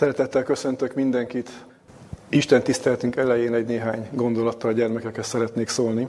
[0.00, 1.50] Szeretettel köszöntök mindenkit.
[2.28, 6.08] Isten tiszteltünk elején egy néhány gondolattal a gyermekekhez szeretnék szólni.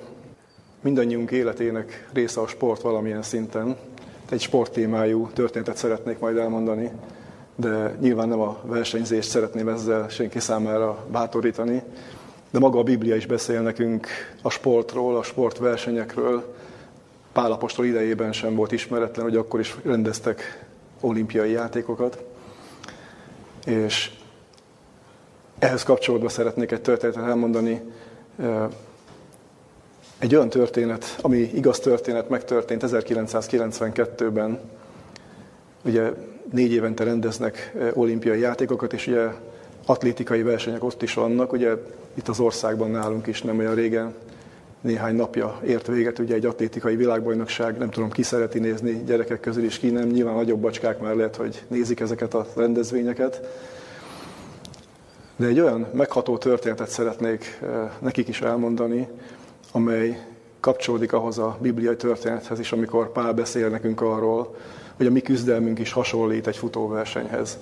[0.81, 3.77] Mindannyiunk életének része a sport valamilyen szinten.
[4.29, 6.91] Egy sporttémájú történetet szeretnék majd elmondani,
[7.55, 11.83] de nyilván nem a versenyzést szeretném ezzel senki számára bátorítani,
[12.51, 14.07] de maga a Biblia is beszél nekünk
[14.41, 16.55] a sportról, a sportversenyekről.
[17.31, 20.65] Pálapostól idejében sem volt ismeretlen, hogy akkor is rendeztek
[21.01, 22.30] olimpiai játékokat.
[23.65, 24.11] És
[25.59, 27.81] ehhez kapcsolódva szeretnék egy történetet elmondani.
[30.19, 34.59] Egy olyan történet, ami igaz történet, megtörtént 1992-ben.
[35.85, 36.11] Ugye
[36.51, 39.27] négy évente rendeznek olimpiai játékokat, és ugye
[39.85, 41.51] atlétikai versenyek ott is vannak.
[41.51, 41.73] Ugye
[42.13, 44.13] itt az országban nálunk is nem olyan régen,
[44.81, 49.63] néhány napja ért véget, ugye egy atlétikai világbajnokság, nem tudom, ki szereti nézni gyerekek közül
[49.63, 53.41] is, ki nem, nyilván nagyobb bacskák már lehet, hogy nézik ezeket a rendezvényeket.
[55.35, 57.59] De egy olyan megható történetet szeretnék
[57.99, 59.07] nekik is elmondani,
[59.71, 60.25] amely
[60.59, 64.55] kapcsolódik ahhoz a bibliai történethez is, amikor Pál beszél nekünk arról,
[64.97, 67.57] hogy a mi küzdelmünk is hasonlít egy futóversenyhez.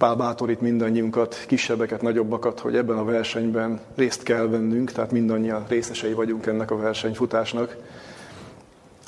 [0.00, 6.12] Pál bátorít mindannyiunkat, kisebbeket, nagyobbakat, hogy ebben a versenyben részt kell vennünk, tehát mindannyian részesei
[6.12, 7.76] vagyunk ennek a versenyfutásnak.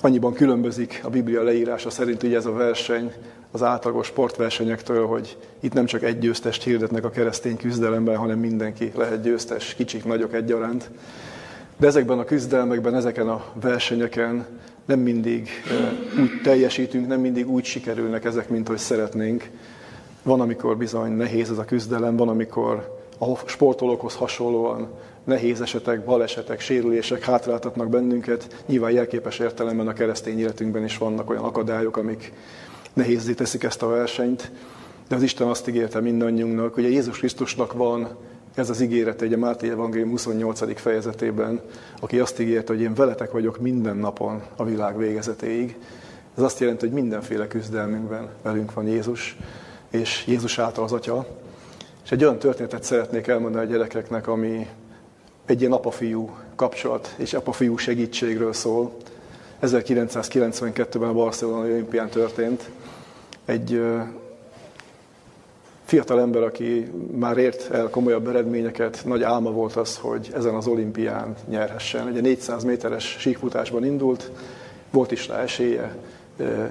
[0.01, 3.13] Annyiban különbözik a Biblia leírása szerint, hogy ez a verseny
[3.51, 8.93] az átlagos sportversenyektől, hogy itt nem csak egy győztest hirdetnek a keresztény küzdelemben, hanem mindenki
[8.95, 10.91] lehet győztes, kicsik, nagyok egyaránt.
[11.77, 14.47] De ezekben a küzdelmekben, ezeken a versenyeken
[14.85, 15.48] nem mindig
[16.20, 19.51] úgy teljesítünk, nem mindig úgy sikerülnek ezek, mint hogy szeretnénk.
[20.23, 24.89] Van, amikor bizony nehéz ez a küzdelem, van, amikor a sportolókhoz hasonlóan
[25.25, 28.62] nehéz esetek, balesetek, sérülések hátráltatnak bennünket.
[28.67, 32.33] Nyilván jelképes értelemben a keresztény életünkben is vannak olyan akadályok, amik
[32.92, 34.51] nehézé teszik ezt a versenyt.
[35.09, 38.09] De az Isten azt ígérte mindannyiunknak, hogy a Jézus Krisztusnak van
[38.55, 40.81] ez az ígéret egy a Máté Evangélium 28.
[40.81, 41.61] fejezetében,
[42.01, 45.77] aki azt ígérte, hogy én veletek vagyok minden napon a világ végezetéig.
[46.36, 49.36] Ez azt jelenti, hogy mindenféle küzdelmünkben velünk van Jézus,
[49.92, 51.27] és Jézus által az Atya.
[52.05, 54.67] És egy olyan történetet szeretnék elmondani a gyerekeknek, ami
[55.47, 58.97] egy ilyen apa-fiú kapcsolat és apa-fiú segítségről szól.
[59.63, 62.70] 1992-ben a Barcelona olimpián történt.
[63.45, 63.83] Egy
[65.85, 70.67] fiatal ember, aki már ért el komolyabb eredményeket, nagy álma volt az, hogy ezen az
[70.67, 72.07] olimpián nyerhessen.
[72.07, 74.30] Egy 400 méteres síkfutásban indult,
[74.91, 75.97] volt is rá esélye,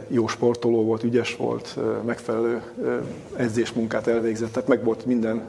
[0.08, 2.62] jó sportoló volt, ügyes volt, megfelelő
[3.36, 5.42] edzésmunkát elvégzett, tehát meg volt minden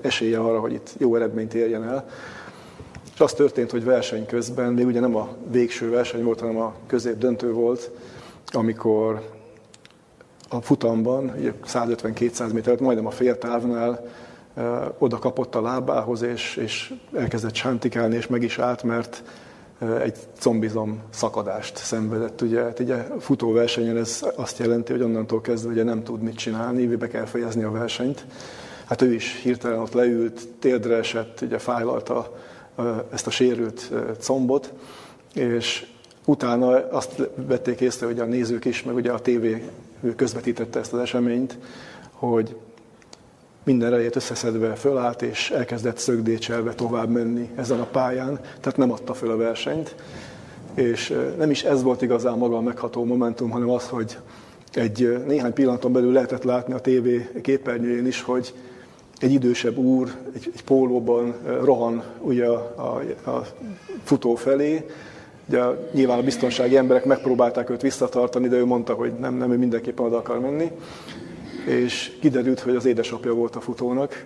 [0.00, 2.08] esélye arra, hogy itt jó eredményt érjen el.
[3.14, 6.74] És az történt, hogy verseny közben, még ugye nem a végső verseny volt, hanem a
[6.86, 7.90] közép döntő volt,
[8.46, 9.22] amikor
[10.48, 11.32] a futamban,
[11.66, 14.04] 150-200 métert, majdnem a féltávnál
[14.98, 19.22] oda kapott a lábához, és, és elkezdett sántikálni, és meg is állt, mert
[19.78, 22.40] egy combizom szakadást szenvedett.
[22.40, 26.86] Ugye, hát ugye futóversenyen ez azt jelenti, hogy onnantól kezdve ugye nem tud mit csinálni,
[26.86, 28.26] be kell fejezni a versenyt.
[28.84, 32.36] Hát ő is hirtelen ott leült, térdre esett, ugye fájlalta
[33.12, 34.72] ezt a sérült combot,
[35.34, 35.86] és
[36.24, 39.68] utána azt vették észre, hogy a nézők is, meg ugye a tévé
[40.16, 41.58] közvetítette ezt az eseményt,
[42.12, 42.56] hogy
[43.68, 49.14] minden erejét összeszedve fölállt, és elkezdett szögdécselve tovább menni ezen a pályán, tehát nem adta
[49.14, 49.94] föl a versenyt.
[50.74, 54.18] És nem is ez volt igazán maga a megható momentum, hanem az, hogy
[54.72, 58.54] egy néhány pillanaton belül lehetett látni a tévé képernyőjén is, hogy
[59.18, 63.46] egy idősebb úr egy, egy pólóban rohan ugye a, a, a
[64.04, 64.86] futó felé,
[65.48, 65.62] Ugye
[65.92, 70.06] nyilván a biztonsági emberek megpróbálták őt visszatartani, de ő mondta, hogy nem, nem, ő mindenképpen
[70.06, 70.70] oda akar menni.
[71.68, 74.24] És kiderült, hogy az édesapja volt a futónak,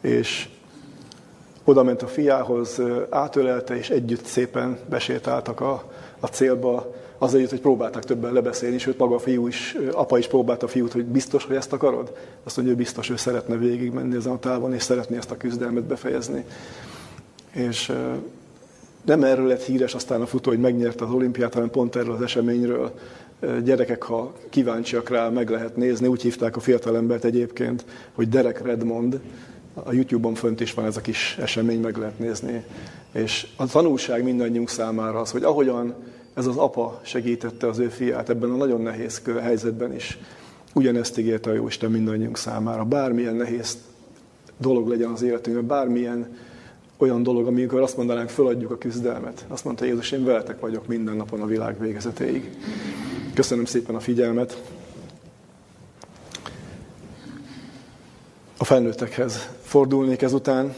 [0.00, 0.48] és
[1.64, 7.60] oda ment a fiához, átölelte, és együtt szépen besétáltak a, a célba, az együtt, hogy
[7.60, 11.44] próbálták többen lebeszélni, sőt maga a fiú is, apa is próbálta a fiút, hogy biztos,
[11.44, 12.16] hogy ezt akarod?
[12.44, 15.84] Azt mondja, hogy biztos, ő szeretne végigmenni ezen a távon, és szeretné ezt a küzdelmet
[15.84, 16.44] befejezni.
[17.52, 17.92] És
[19.04, 22.22] nem erről lett híres aztán a futó, hogy megnyerte az olimpiát, hanem pont erről az
[22.22, 22.92] eseményről.
[23.64, 26.06] Gyerekek, ha kíváncsiak rá, meg lehet nézni.
[26.06, 29.20] Úgy hívták a fiatalembert egyébként, hogy Derek Redmond.
[29.74, 32.64] A YouTube-on fönt is van ez a kis esemény, meg lehet nézni.
[33.12, 35.94] És a tanulság mindannyiunk számára az, hogy ahogyan
[36.34, 40.18] ez az apa segítette az ő fiát ebben a nagyon nehéz helyzetben is,
[40.74, 42.84] ugyanezt ígérte a Jóisten mindannyiunk számára.
[42.84, 43.78] Bármilyen nehéz
[44.58, 46.36] dolog legyen az életünkben, bármilyen
[46.96, 49.44] olyan dolog, amikor azt mondanánk, föladjuk a küzdelmet.
[49.48, 52.50] Azt mondta Jézus, én veletek vagyok minden napon a világ végezetéig.
[53.36, 54.62] Köszönöm szépen a figyelmet.
[58.56, 60.74] A felnőttekhez fordulnék ezután.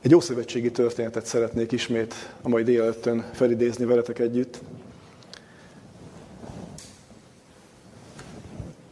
[0.00, 4.60] Egy ószövetségi történetet szeretnék ismét a mai délelőttön felidézni veletek együtt.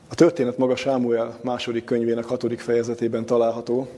[0.08, 3.88] A történet maga Sámuel második könyvének hatodik fejezetében található,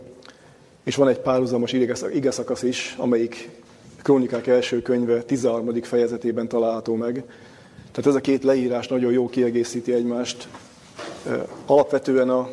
[0.85, 1.73] és van egy párhuzamos
[2.13, 3.51] igeszakasz is, amelyik
[4.09, 5.83] Krónikák első könyve 13.
[5.83, 7.15] fejezetében található meg.
[7.91, 10.49] Tehát ez a két leírás nagyon jó kiegészíti egymást.
[11.67, 12.51] Alapvetően a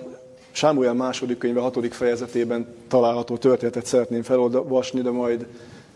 [0.51, 5.45] Sámuel második könyve hatodik fejezetében található történetet szeretném felolvasni, de majd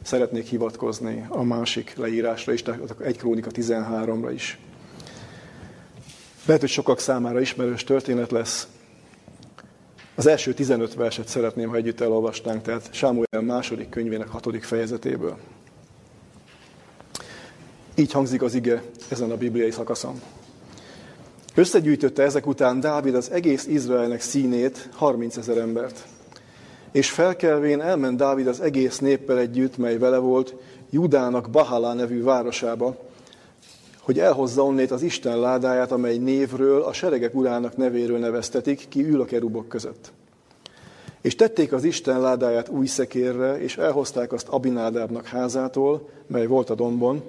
[0.01, 4.59] szeretnék hivatkozni a másik leírásra is, tehát egy krónika 13-ra is.
[6.45, 8.67] Lehet, hogy sokak számára ismerős történet lesz.
[10.19, 15.37] Az első 15 verset szeretném, ha együtt elolvastánk, tehát Sámuel második könyvének hatodik fejezetéből.
[17.95, 20.21] Így hangzik az ige ezen a bibliai szakaszon.
[21.55, 26.07] Összegyűjtötte ezek után Dávid az egész Izraelnek színét, 30 ezer embert.
[26.91, 30.55] És felkelvén elment Dávid az egész néppel együtt, mely vele volt,
[30.89, 33.08] Judának Bahalá nevű városába,
[34.09, 39.21] hogy elhozza onnét az Isten ládáját, amely névről, a seregek urának nevéről neveztetik, ki ül
[39.21, 40.11] a kerubok között.
[41.21, 46.75] És tették az Isten ládáját új szekérre, és elhozták azt Abinádábnak házától, mely volt a
[46.75, 47.21] dombon,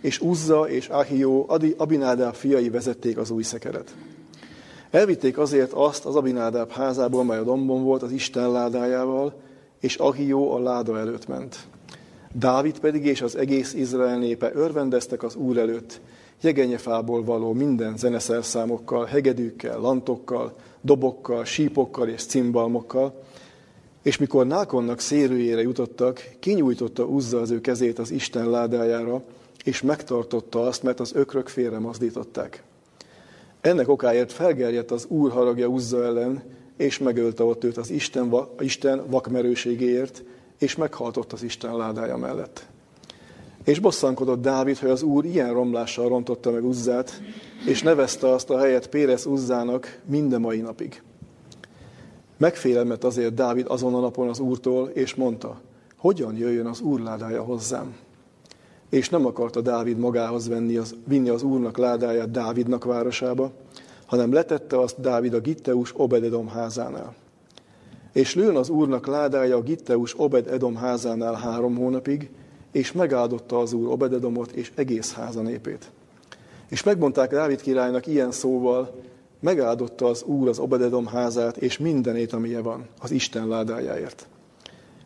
[0.00, 1.46] és Uzza és Ahió,
[1.76, 3.94] Abinádáb fiai vezették az új szekeret.
[4.90, 9.34] Elvitték azért azt az Abinádáb házából, mely a dombon volt, az Isten ládájával,
[9.80, 11.56] és Ahió a láda előtt ment.
[12.34, 16.00] Dávid pedig és az egész Izrael népe örvendeztek az Úr előtt,
[16.42, 23.22] jegenyefából való minden zeneszerszámokkal, hegedűkkel, lantokkal, dobokkal, sípokkal és cimbalmokkal,
[24.02, 29.22] és mikor Nákonnak szérőjére jutottak, kinyújtotta Uzza az ő kezét az Isten ládájára,
[29.64, 32.62] és megtartotta azt, mert az ökrök félre mozdították.
[33.60, 36.42] Ennek okáért felgerjedt az úr haragja Uzza ellen,
[36.76, 40.22] és megölte ott őt az Isten, Isten vakmerőségéért,
[40.58, 42.66] és meghaltott az Isten ládája mellett.
[43.64, 47.22] És bosszankodott Dávid, hogy az úr ilyen romlással rontotta meg Uzzát,
[47.66, 51.02] és nevezte azt a helyet Pérez Uzzának minden mai napig.
[52.36, 55.60] Megfélemet azért Dávid azon a napon az úrtól, és mondta,
[55.96, 57.96] hogyan jöjjön az úr ládája hozzám?
[58.90, 63.50] És nem akarta Dávid magához venni az, vinni az úrnak ládáját Dávidnak városába,
[64.06, 67.14] hanem letette azt Dávid a Gitteus Obededom házánál.
[68.12, 72.30] És lőn az úrnak ládája a Gitteus Obed-edom házánál három hónapig,
[72.72, 75.90] és megáldotta az úr Obededomot és egész háza népét.
[76.68, 78.94] És megmondták Dávid királynak ilyen szóval,
[79.40, 84.26] megáldotta az úr az Obededom házát és mindenét, amilye van, az Isten ládájáért.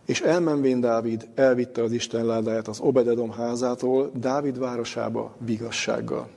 [0.04, 6.28] És elmenvén Dávid elvitte az Isten ládáját az Obededom házától Dávid városába vigassággal.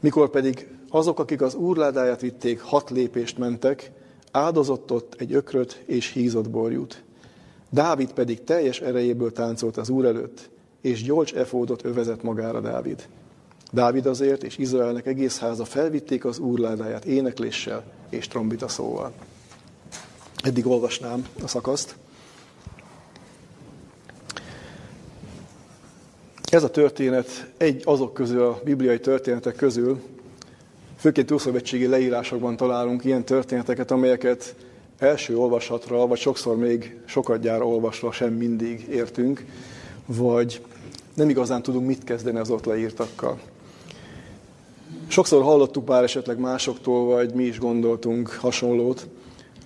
[0.00, 3.90] Mikor pedig azok, akik az úr ládáját vitték, hat lépést mentek,
[4.30, 7.02] áldozott ott egy ökröt és hízott borjút.
[7.72, 13.08] Dávid pedig teljes erejéből táncolt az úr előtt, és gyolcs efódot övezett magára Dávid.
[13.70, 19.12] Dávid azért és Izraelnek egész háza felvitték az úr ládáját énekléssel és trombita szóval.
[20.42, 21.94] Eddig olvasnám a szakaszt.
[26.50, 30.00] Ez a történet egy azok közül, a bibliai történetek közül,
[30.96, 34.54] főként túlszövetségi leírásokban találunk ilyen történeteket, amelyeket
[35.02, 39.44] első olvasatra, vagy sokszor még sokat gyára olvasva sem mindig értünk,
[40.06, 40.60] vagy
[41.14, 43.38] nem igazán tudunk mit kezdeni az ott leírtakkal.
[45.06, 49.06] Sokszor hallottuk már esetleg másoktól, vagy mi is gondoltunk hasonlót,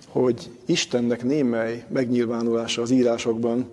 [0.07, 3.69] hogy Istennek némely megnyilvánulása az írásokban,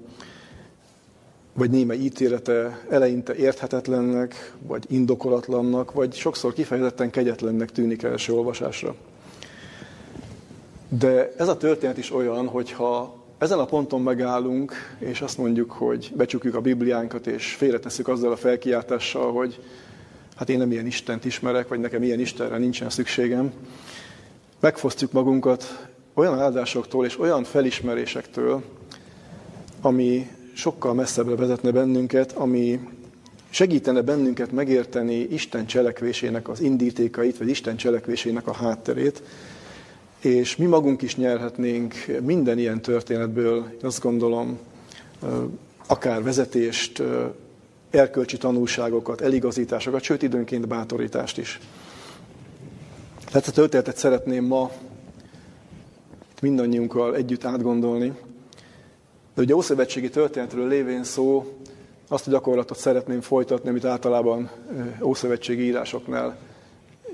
[1.52, 8.94] vagy némely ítélete eleinte érthetetlennek, vagy indokolatlannak, vagy sokszor kifejezetten kegyetlennek tűnik első olvasásra.
[10.98, 16.12] De ez a történet is olyan, hogyha ezen a ponton megállunk, és azt mondjuk, hogy
[16.16, 19.60] becsukjuk a Bibliánkat, és félretesszük azzal a felkiáltással, hogy
[20.36, 23.52] hát én nem ilyen Istent ismerek, vagy nekem ilyen Istenre nincsen szükségem,
[24.60, 28.62] megfosztjuk magunkat olyan áldásoktól és olyan felismerésektől,
[29.80, 32.80] ami sokkal messzebbre vezetne bennünket, ami
[33.50, 39.22] segítene bennünket megérteni Isten cselekvésének az indítékait, vagy Isten cselekvésének a hátterét,
[40.24, 44.58] és mi magunk is nyerhetnénk minden ilyen történetből, azt gondolom,
[45.86, 47.02] akár vezetést,
[47.90, 51.60] erkölcsi tanulságokat, eligazításokat, sőt időnként bátorítást is.
[53.26, 54.70] Tehát a történetet szeretném ma
[56.40, 58.12] mindannyiunkkal együtt átgondolni.
[59.34, 61.58] De ugye Ószövetségi történetről lévén szó,
[62.08, 64.50] azt a gyakorlatot szeretném folytatni, amit általában
[65.02, 66.36] Ószövetségi írásoknál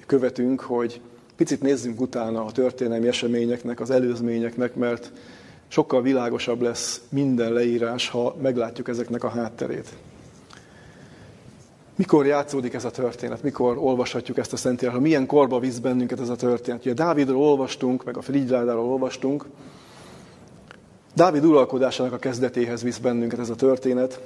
[0.07, 1.01] követünk, hogy
[1.41, 5.13] picit nézzünk utána a történelmi eseményeknek, az előzményeknek, mert
[5.69, 9.89] sokkal világosabb lesz minden leírás, ha meglátjuk ezeknek a hátterét.
[11.97, 13.43] Mikor játszódik ez a történet?
[13.43, 15.03] Mikor olvashatjuk ezt a Szentírásban?
[15.03, 16.81] Milyen korba visz bennünket ez a történet?
[16.81, 19.45] Ugye Dávidról olvastunk, meg a Frigyládáról olvastunk.
[21.15, 24.21] Dávid uralkodásának a kezdetéhez visz bennünket ez a történet.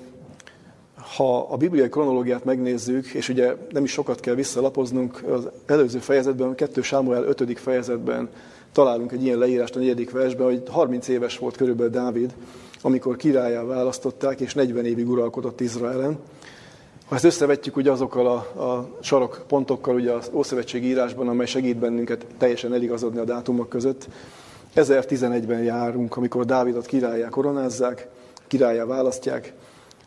[1.16, 6.54] Ha a bibliai kronológiát megnézzük, és ugye nem is sokat kell visszalapoznunk, az előző fejezetben,
[6.54, 7.58] 2 Sámuel 5.
[7.58, 8.28] fejezetben
[8.72, 12.34] találunk egy ilyen leírást a negyedik versben, hogy 30 éves volt körülbelül Dávid,
[12.82, 16.18] amikor királyá választották, és 40 évig uralkodott Izraelen.
[17.06, 21.76] Ha ezt összevetjük ugye azokkal a, a sarok pontokkal ugye az Ószövetségi írásban, amely segít
[21.76, 24.08] bennünket teljesen eligazodni a dátumok között,
[24.76, 28.08] 1011-ben járunk, amikor Dávidot királyá koronázzák,
[28.46, 29.52] királyá választják,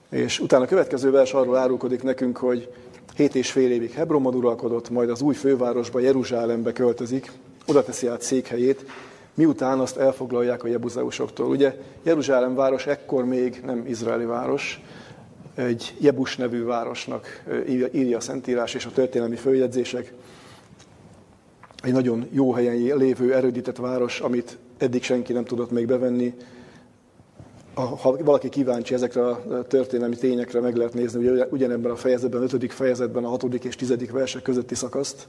[0.10, 2.72] és utána a következő vers arról árulkodik nekünk, hogy
[3.16, 7.32] hét és fél évig Hebronban uralkodott, majd az új fővárosba, Jeruzsálembe költözik,
[7.68, 8.86] oda teszi át székhelyét,
[9.34, 11.50] miután azt elfoglalják a jebuzeusoktól.
[11.50, 14.82] Ugye Jeruzsálem város ekkor még nem izraeli város,
[15.56, 17.44] egy Jebus nevű városnak
[17.92, 20.14] írja a Szentírás és a történelmi följegyzések.
[21.84, 26.34] Egy nagyon jó helyen lévő, erődített város, amit eddig senki nem tudott még bevenni.
[27.77, 32.43] Ha valaki kíváncsi ezekre a történelmi tényekre, meg lehet nézni, ugye ugyanebben a fejezetben, a
[32.43, 32.74] 5.
[32.74, 33.43] fejezetben a 6.
[33.43, 34.12] és 10.
[34.12, 35.27] versek közötti szakaszt.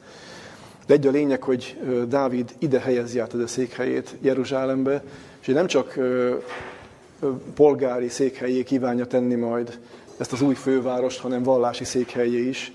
[0.86, 1.78] De egy a lényeg, hogy
[2.08, 5.02] Dávid ide helyezi át a székhelyét Jeruzsálembe,
[5.40, 5.98] és nem csak
[7.54, 9.78] polgári székhelyé kívánja tenni majd
[10.16, 12.72] ezt az új fővárost, hanem vallási székhelyé is.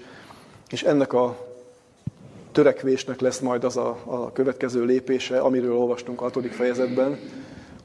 [0.70, 1.48] És ennek a
[2.52, 7.20] törekvésnek lesz majd az a, a következő lépése, amiről olvastunk a hatodik fejezetben,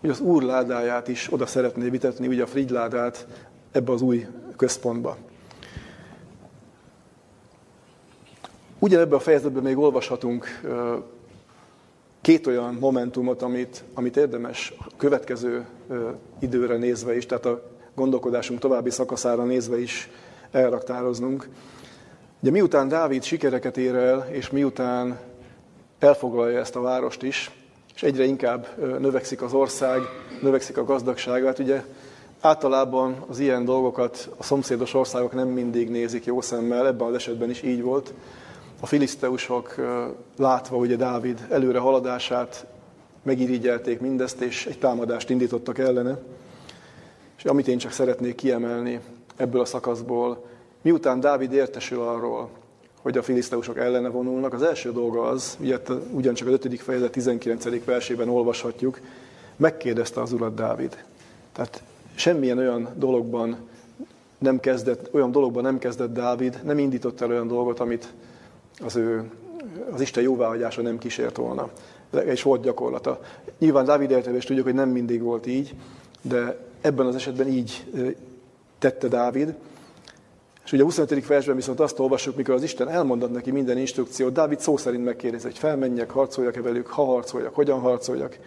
[0.00, 3.26] hogy az úr ládáját is oda szeretné vitetni, ugye a frigyládát
[3.73, 4.26] ebbe az új
[4.57, 5.17] központba.
[8.78, 10.47] Ugyanebben a fejezetben még olvashatunk
[12.21, 15.67] két olyan momentumot, amit, amit érdemes a következő
[16.38, 17.62] időre nézve is, tehát a
[17.95, 20.11] gondolkodásunk további szakaszára nézve is
[20.50, 21.49] elraktároznunk.
[22.40, 25.19] Ugye miután Dávid sikereket ér el, és miután
[25.99, 27.58] elfoglalja ezt a várost is,
[27.99, 28.67] és egyre inkább
[28.99, 30.00] növekszik az ország,
[30.43, 31.85] növekszik a gazdagság, hát ugye
[32.40, 37.50] általában az ilyen dolgokat a szomszédos országok nem mindig nézik jó szemmel, ebben az esetben
[37.50, 38.14] is így volt.
[38.81, 39.75] A filiszteusok
[40.37, 42.67] látva ugye Dávid előre haladását
[43.23, 46.19] megirigyelték mindezt, és egy támadást indítottak ellene.
[47.37, 49.00] És amit én csak szeretnék kiemelni
[49.37, 50.45] ebből a szakaszból,
[50.83, 52.50] miután Dávid értesül arról,
[53.02, 55.78] hogy a filiszteusok ellene vonulnak, az első dolga az, ugye
[56.11, 56.81] ugyancsak az 5.
[56.81, 57.85] fejezet 19.
[57.85, 59.00] versében olvashatjuk,
[59.57, 61.05] megkérdezte az urat Dávid.
[61.52, 61.83] Tehát
[62.14, 63.57] semmilyen olyan dologban
[64.38, 68.12] nem kezdett, olyan dologban nem kezdett Dávid, nem indított el olyan dolgot, amit
[68.81, 69.31] az ő,
[69.93, 71.71] az Isten jóváhagyása nem kísért volna.
[72.25, 73.21] És volt gyakorlata.
[73.59, 75.75] Nyilván Dávid értelés tudjuk, hogy nem mindig volt így,
[76.23, 77.85] de ebben az esetben így
[78.78, 79.55] tette Dávid.
[80.69, 81.27] És ugye a 25.
[81.27, 85.45] versben viszont azt olvassuk, mikor az Isten elmondott neki minden instrukciót, Dávid szó szerint megkérdezi,
[85.45, 88.39] hogy felmenjek, harcoljak-e velük, ha harcoljak, hogyan harcoljak.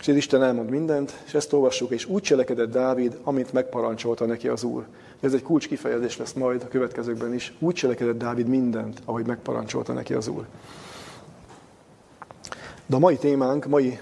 [0.00, 4.48] És az Isten elmond mindent, és ezt olvassuk, és úgy cselekedett Dávid, amint megparancsolta neki
[4.48, 4.86] az Úr.
[5.20, 7.54] Ez egy kulcs kifejezés lesz majd a következőkben is.
[7.58, 10.46] Úgy cselekedett Dávid mindent, ahogy megparancsolta neki az Úr.
[12.86, 13.98] De a mai témánk, mai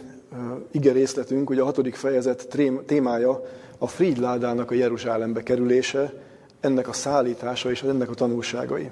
[0.70, 2.48] ige részletünk, ugye a hatodik fejezet
[2.86, 3.44] témája
[3.78, 6.28] a Frídládának a Jeruzsálembe kerülése,
[6.60, 8.90] ennek a szállítása és ennek a tanulságai.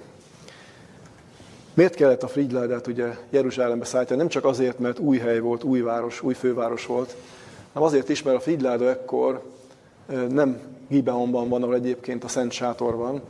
[1.75, 4.19] Miért kellett a Frídládát ugye Jeruzsálembe szállítani?
[4.19, 7.17] Nem csak azért, mert új hely volt, új város, új főváros volt,
[7.73, 9.43] hanem azért is, mert a Frídláda ekkor
[10.29, 13.23] nem Gibeonban van, ahol egyébként a Szent Sátor van,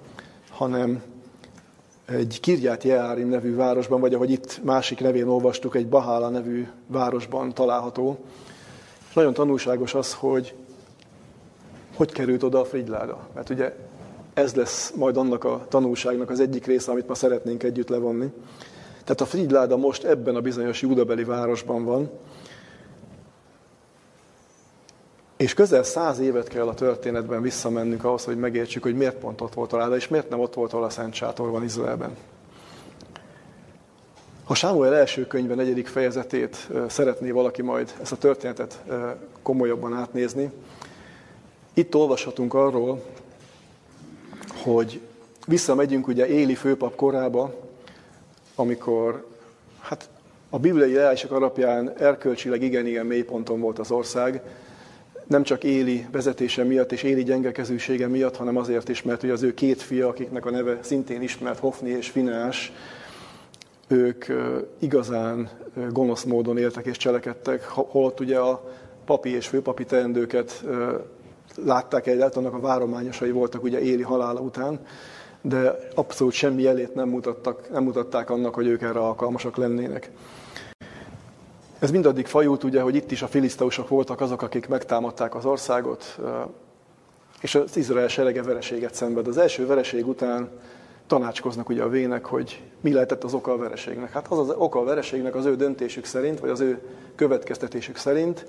[0.50, 1.02] hanem
[2.06, 7.54] egy Kirját Jeárim nevű városban, vagy ahogy itt másik nevén olvastuk, egy Bahála nevű városban
[7.54, 8.18] található.
[9.08, 10.54] És nagyon tanulságos az, hogy
[11.96, 13.28] hogy került oda a Frigyláda.
[13.34, 13.76] Mert ugye
[14.38, 18.32] ez lesz majd annak a tanulságnak az egyik része, amit ma szeretnénk együtt levonni.
[19.04, 22.10] Tehát a Frigyláda most ebben a bizonyos júdabeli városban van,
[25.36, 29.54] és közel száz évet kell a történetben visszamennünk ahhoz, hogy megértsük, hogy miért pont ott
[29.54, 32.16] volt a láda, és miért nem ott volt, ahol a Szent Sátor van Izraelben.
[34.44, 38.82] Ha Sámuel első könyve negyedik fejezetét szeretné valaki majd ezt a történetet
[39.42, 40.50] komolyabban átnézni,
[41.74, 43.02] itt olvashatunk arról,
[44.62, 45.00] hogy
[45.46, 47.54] visszamegyünk ugye Éli főpap korába,
[48.54, 49.26] amikor
[49.80, 50.08] hát
[50.50, 54.42] a bibliai leírások alapján erkölcsileg igen-igen mélyponton volt az ország,
[55.26, 59.42] nem csak Éli vezetése miatt és Éli gyengekezősége miatt, hanem azért is, mert ugye az
[59.42, 62.72] ő két fia, akiknek a neve szintén ismert, Hofni és Fineás,
[63.88, 64.24] ők
[64.78, 65.50] igazán
[65.90, 68.72] gonosz módon éltek és cselekedtek, holott ugye a
[69.04, 70.64] papi és főpapi teendőket
[71.64, 74.80] látták egyet, annak a várományosai voltak ugye éli halála után,
[75.40, 80.10] de abszolút semmi jelét nem, mutattak, nem mutatták annak, hogy ők erre alkalmasak lennének.
[81.78, 86.18] Ez mindaddig fajult ugye, hogy itt is a filiszteusok voltak azok, akik megtámadták az országot,
[87.40, 89.26] és az Izrael serege vereséget szenved.
[89.26, 90.48] Az első vereség után
[91.06, 94.12] tanácskoznak ugye a vének, hogy mi lehetett az oka a vereségnek.
[94.12, 96.80] Hát az az oka a vereségnek az ő döntésük szerint, vagy az ő
[97.14, 98.46] következtetésük szerint,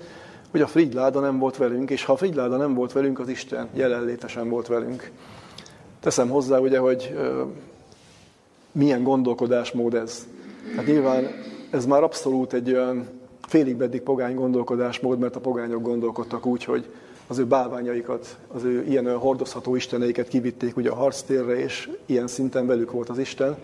[0.50, 3.68] hogy a Fridláda nem volt velünk, és ha a Fridláda nem volt velünk, az Isten
[3.74, 5.10] jelenlétesen volt velünk.
[6.00, 7.42] Teszem hozzá ugye, hogy ö,
[8.72, 10.26] milyen gondolkodásmód ez.
[10.76, 11.26] Hát nyilván
[11.70, 13.08] ez már abszolút egy olyan
[13.40, 16.90] félig beddig pogány gondolkodásmód, mert a pogányok gondolkodtak úgy, hogy
[17.26, 22.66] az ő bálványaikat, az ő ilyen hordozható isteneiket kivitték ugye a harctérre, és ilyen szinten
[22.66, 23.56] velük volt az Isten.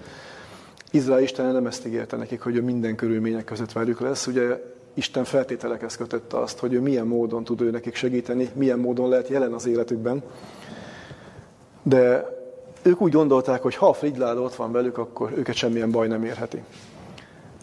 [0.90, 4.26] Izrael Isten nem ezt ígérte nekik, hogy ő minden körülmények között velük lesz.
[4.26, 9.08] Ugye Isten feltételekhez kötötte azt, hogy ő milyen módon tud ő nekik segíteni, milyen módon
[9.08, 10.22] lehet jelen az életükben.
[11.82, 12.34] De
[12.82, 16.24] ők úgy gondolták, hogy ha a Fridláda ott van velük, akkor őket semmilyen baj nem
[16.24, 16.62] érheti.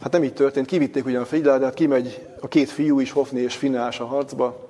[0.02, 3.56] Hát nem így történt, kivitték ugyan a Fridládát, kimegy a két fiú is, Hofni és
[3.56, 4.70] Finás a harcba,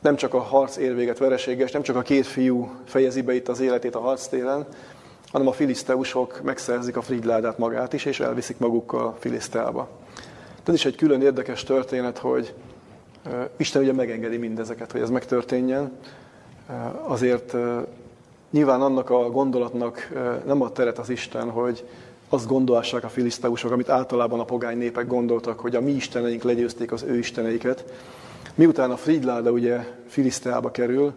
[0.00, 3.48] nem csak a harc ér véget vereséges, nem csak a két fiú fejezi be itt
[3.48, 4.66] az életét a harctéren,
[5.32, 9.88] hanem a filiszteusok megszerzik a Fridládát magát is, és elviszik magukkal Filiszteába.
[10.66, 12.54] Ez is egy külön érdekes történet, hogy
[13.56, 15.92] Isten ugye megengedi mindezeket, hogy ez megtörténjen.
[17.06, 17.54] Azért
[18.50, 20.12] nyilván annak a gondolatnak
[20.46, 21.84] nem ad teret az Isten, hogy
[22.28, 26.92] azt gondolhassák a filiszteusok, amit általában a pogány népek gondoltak, hogy a mi isteneink legyőzték
[26.92, 27.84] az ő isteneiket,
[28.56, 31.12] Miután a Fridláda ugye Filiszteába kerül,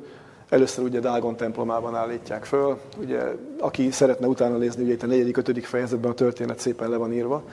[0.49, 2.79] először ugye Dágon templomában állítják föl.
[2.97, 3.19] Ugye,
[3.59, 5.63] aki szeretne utána nézni, ugye itt a 4.-5.
[5.63, 7.43] fejezetben a történet szépen le van írva.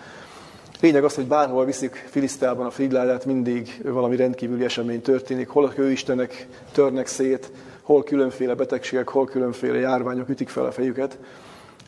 [0.81, 5.49] Lényeg az, hogy bárhol viszik Filiszteában a Fridládát, mindig valami rendkívüli esemény történik.
[5.49, 11.19] Hol a kőistenek törnek szét, hol különféle betegségek, hol különféle járványok ütik fel a fejüket.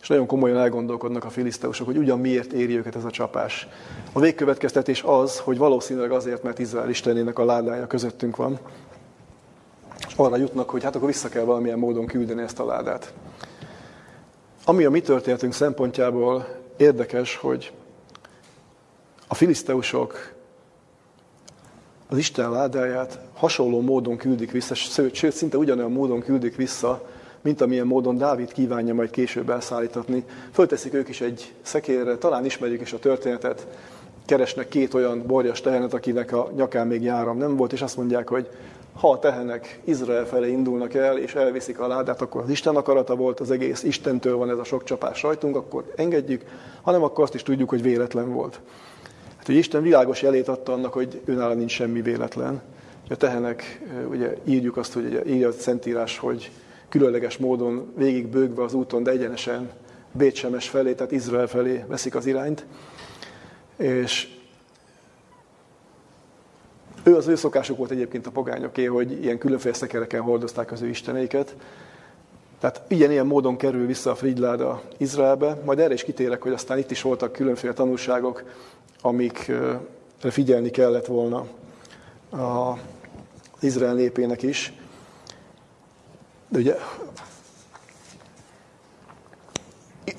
[0.00, 3.68] És nagyon komolyan elgondolkodnak a filiszteusok, hogy ugyan miért éri őket ez a csapás.
[4.12, 8.58] A végkövetkeztetés az, hogy valószínűleg azért, mert Izrael istenének a ládája közöttünk van.
[10.08, 13.12] És arra jutnak, hogy hát akkor vissza kell valamilyen módon küldeni ezt a ládát.
[14.64, 16.46] Ami a mi történetünk szempontjából
[16.76, 17.72] érdekes, hogy
[19.28, 20.32] a filiszteusok
[22.08, 27.08] az Isten ládáját hasonló módon küldik vissza, sőt, szinte ugyanolyan módon küldik vissza,
[27.40, 30.24] mint amilyen módon Dávid kívánja majd később elszállítatni.
[30.52, 33.66] Fölteszik ők is egy szekérre, talán ismerjük is a történetet,
[34.26, 38.28] keresnek két olyan borjas tehenet, akinek a nyakán még járam nem volt, és azt mondják,
[38.28, 38.48] hogy
[39.00, 43.16] ha a tehenek Izrael felé indulnak el, és elviszik a ládát, akkor az Isten akarata
[43.16, 46.44] volt, az egész Istentől van ez a sok csapás rajtunk, akkor engedjük,
[46.82, 48.60] hanem akkor azt is tudjuk, hogy véletlen volt.
[49.48, 52.62] Hogy Isten világos jelét adta annak, hogy őnála nincs semmi véletlen.
[53.10, 56.50] A tehenek, ugye írjuk azt, hogy ugye, írja a Szentírás, hogy
[56.88, 59.70] különleges módon végig bőgve az úton, de egyenesen
[60.12, 62.66] Bécsemes felé, tehát Izrael felé veszik az irányt.
[63.76, 64.28] És
[67.02, 70.88] ő az ő szokásuk volt egyébként a pogányoké, hogy ilyen különféle szekereken hordozták az ő
[70.88, 71.56] isteneiket.
[72.60, 75.58] Tehát ilyen-ilyen módon kerül vissza a Fridláda Izraelbe.
[75.64, 78.42] Majd erre is kitérek, hogy aztán itt is voltak különféle tanulságok,
[79.02, 79.80] amikre
[80.18, 81.46] figyelni kellett volna
[82.30, 84.72] az Izrael népének is.
[86.48, 86.76] De ugye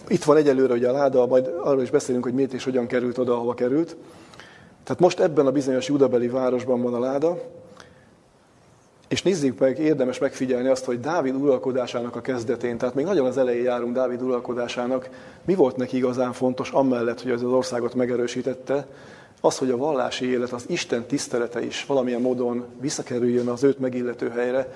[0.07, 3.17] itt van egyelőre ugye a láda, majd arról is beszélünk, hogy miért és hogyan került
[3.17, 3.95] oda, ahova került.
[4.83, 7.41] Tehát most ebben a bizonyos judabeli városban van a láda,
[9.09, 13.37] és nézzük meg, érdemes megfigyelni azt, hogy Dávid uralkodásának a kezdetén, tehát még nagyon az
[13.37, 15.09] elején járunk Dávid uralkodásának,
[15.45, 18.87] mi volt neki igazán fontos, amellett, hogy az országot megerősítette,
[19.41, 24.29] az, hogy a vallási élet, az Isten tisztelete is valamilyen módon visszakerüljön az őt megillető
[24.29, 24.71] helyre,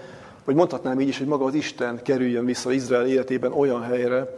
[0.46, 4.36] vagy mondhatnám így is, hogy maga az Isten kerüljön vissza Izrael életében olyan helyre,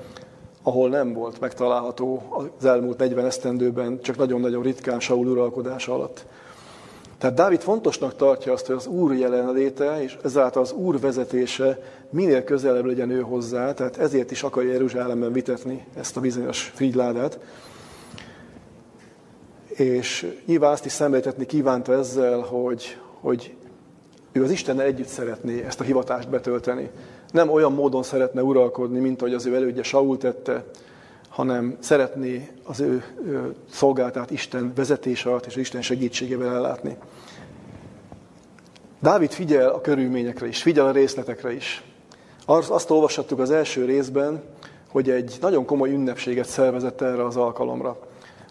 [0.64, 2.24] ahol nem volt megtalálható
[2.58, 6.26] az elmúlt 40 esztendőben, csak nagyon-nagyon ritkán Saul uralkodása alatt.
[7.26, 12.44] Tehát Dávid fontosnak tartja azt, hogy az Úr jelenléte, és ezáltal az Úr vezetése minél
[12.44, 17.40] közelebb legyen ő hozzá, tehát ezért is akarja Jeruzsálemben vitetni ezt a bizonyos frigyládát.
[19.68, 23.54] És nyilván azt is szemléltetni kívánta ezzel, hogy, hogy
[24.32, 26.90] ő az Istennel együtt szeretné ezt a hivatást betölteni.
[27.32, 30.66] Nem olyan módon szeretne uralkodni, mint ahogy az ő elődje Saul tette,
[31.36, 36.98] hanem szeretné az ő, ő szolgáltát Isten vezetése alatt és Isten segítségével ellátni.
[39.00, 41.84] Dávid figyel a körülményekre is, figyel a részletekre is.
[42.46, 44.44] Azt, azt olvashattuk az első részben,
[44.90, 48.00] hogy egy nagyon komoly ünnepséget szervezett erre az alkalomra.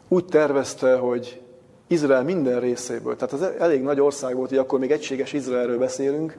[0.08, 1.40] Úgy tervezte, hogy
[1.86, 6.38] Izrael minden részéből, tehát az elég nagy ország volt, hogy akkor még egységes Izraelről beszélünk,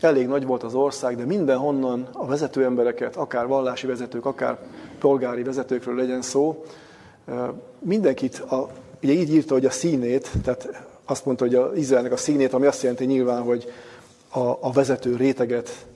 [0.00, 4.58] elég nagy volt az ország, de mindenhonnan a vezető embereket, akár vallási vezetők, akár
[4.98, 6.64] polgári vezetőkről legyen szó,
[7.78, 8.68] mindenkit, a,
[9.02, 12.66] ugye így írta, hogy a színét, tehát azt mondta, hogy az Izraelnek a színét, ami
[12.66, 13.72] azt jelenti nyilván, hogy
[14.28, 15.86] a, a vezető réteget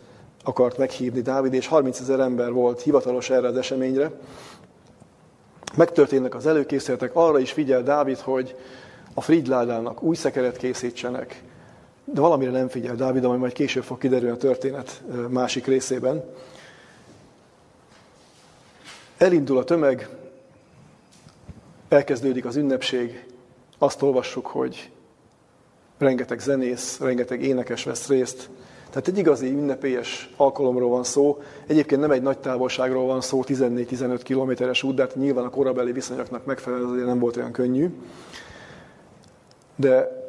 [0.44, 4.10] akart meghívni Dávid, és 30 ezer ember volt hivatalos erre az eseményre.
[5.76, 8.56] Megtörténnek az előkészületek, arra is figyel Dávid, hogy
[9.14, 11.42] a Fridládának új szekeret készítsenek,
[12.12, 16.24] de valamire nem figyel Dávid, ami majd később fog kiderülni a történet másik részében.
[19.16, 20.08] Elindul a tömeg,
[21.88, 23.26] elkezdődik az ünnepség,
[23.78, 24.90] azt olvassuk, hogy
[25.98, 28.50] rengeteg zenész, rengeteg énekes vesz részt.
[28.90, 31.42] Tehát egy igazi ünnepélyes alkalomról van szó.
[31.66, 35.92] Egyébként nem egy nagy távolságról van szó, 14-15 kilométeres út, de hát nyilván a korabeli
[35.92, 37.94] viszonyoknak megfelelően nem volt olyan könnyű.
[39.76, 40.19] De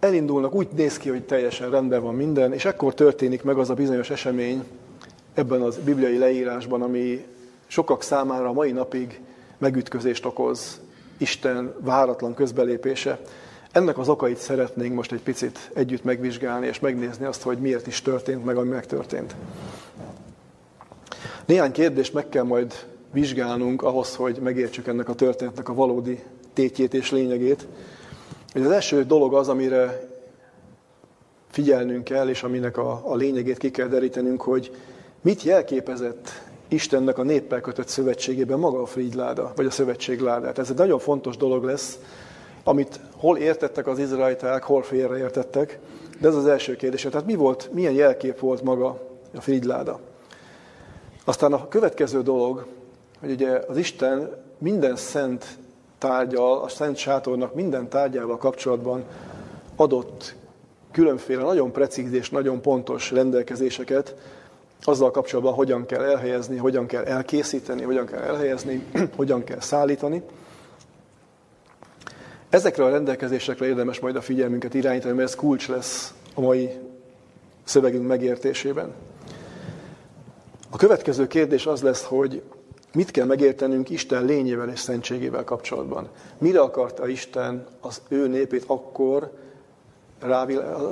[0.00, 3.74] elindulnak, úgy néz ki, hogy teljesen rendben van minden, és ekkor történik meg az a
[3.74, 4.64] bizonyos esemény
[5.34, 7.24] ebben az bibliai leírásban, ami
[7.66, 9.20] sokak számára a mai napig
[9.58, 10.80] megütközést okoz,
[11.18, 13.20] Isten váratlan közbelépése.
[13.72, 18.02] Ennek az okait szeretnénk most egy picit együtt megvizsgálni, és megnézni azt, hogy miért is
[18.02, 19.34] történt meg, ami megtörtént.
[21.46, 22.74] Néhány kérdést meg kell majd
[23.12, 27.66] vizsgálnunk ahhoz, hogy megértsük ennek a történetnek a valódi tétjét és lényegét.
[28.54, 30.08] Az első dolog az, amire
[31.50, 34.76] figyelnünk kell, és aminek a, a lényegét ki kell derítenünk, hogy
[35.20, 36.28] mit jelképezett
[36.68, 40.58] Istennek a néppel kötött szövetségében maga a Frídláda, vagy a szövetségládát.
[40.58, 41.98] Ez egy nagyon fontos dolog lesz,
[42.64, 45.78] amit hol értettek az izraeliták, hol félreértettek,
[46.20, 47.02] de ez az első kérdés.
[47.02, 49.00] Tehát mi volt, milyen jelkép volt maga
[49.34, 50.00] a Frídláda?
[51.24, 52.66] Aztán a következő dolog,
[53.20, 55.44] hogy ugye az Isten minden szent
[56.00, 59.04] tárgyal, a szent sátornak minden tárgyával kapcsolatban
[59.76, 60.34] adott
[60.92, 64.14] különféle nagyon precíz és nagyon pontos rendelkezéseket,
[64.82, 68.86] azzal kapcsolatban hogyan kell elhelyezni, hogyan kell elkészíteni, hogyan kell elhelyezni,
[69.16, 70.22] hogyan kell szállítani.
[72.48, 76.70] Ezekre a rendelkezésekre érdemes majd a figyelmünket irányítani, mert ez kulcs lesz a mai
[77.64, 78.94] szövegünk megértésében.
[80.70, 82.42] A következő kérdés az lesz, hogy
[82.92, 86.08] mit kell megértenünk Isten lényével és szentségével kapcsolatban.
[86.38, 89.30] Mire akarta Isten az ő népét akkor,
[90.20, 90.42] rá,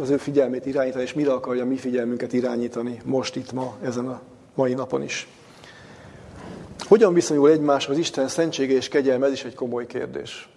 [0.00, 4.20] az ő figyelmét irányítani, és mire akarja mi figyelmünket irányítani most itt ma, ezen a
[4.54, 5.28] mai napon is.
[6.78, 10.48] Hogyan viszonyul egymáshoz Isten szentsége és kegyelme, ez is egy komoly kérdés.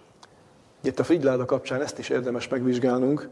[0.82, 3.28] Itt a Frigláda kapcsán ezt is érdemes megvizsgálnunk,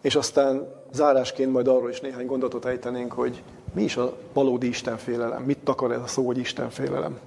[0.00, 3.42] és aztán zárásként majd arról is néhány gondolatot ejtenénk, hogy
[3.74, 7.18] mi is a valódi Istenfélelem, mit takar ez a szó, hogy Istenfélelem.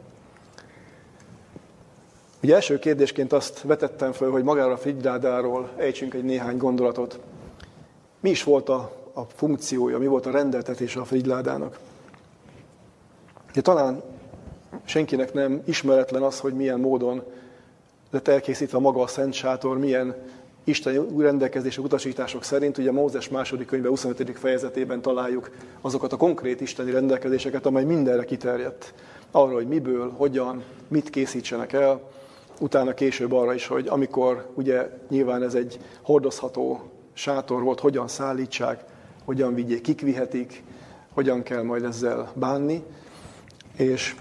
[2.43, 7.19] Ugye első kérdésként azt vetettem föl, hogy magára a Frigládáról ejtsünk egy néhány gondolatot.
[8.19, 11.79] Mi is volt a, a funkciója, mi volt a rendeltetése a Frigládának?
[13.53, 14.01] De talán
[14.83, 17.23] senkinek nem ismeretlen az, hogy milyen módon
[18.09, 20.15] lett elkészítve maga a Szent Sátor, milyen
[20.63, 24.37] isteni rendelkezések, utasítások szerint, ugye Mózes második könyve 25.
[24.37, 28.93] fejezetében találjuk azokat a konkrét isteni rendelkezéseket, amely mindenre kiterjedt.
[29.31, 32.01] Arra, hogy miből, hogyan, mit készítsenek el,
[32.59, 36.81] utána később arra is, hogy amikor ugye nyilván ez egy hordozható
[37.13, 38.83] sátor volt, hogyan szállítsák,
[39.25, 40.63] hogyan vigyék, kik vihetik,
[41.13, 42.83] hogyan kell majd ezzel bánni.
[43.77, 44.15] És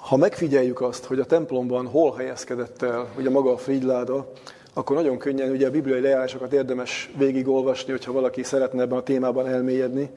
[0.00, 4.32] ha megfigyeljük azt, hogy a templomban hol helyezkedett el ugye maga a frigyláda,
[4.72, 9.46] akkor nagyon könnyen ugye a bibliai lejárásokat érdemes végigolvasni, hogyha valaki szeretne ebben a témában
[9.46, 10.10] elmélyedni.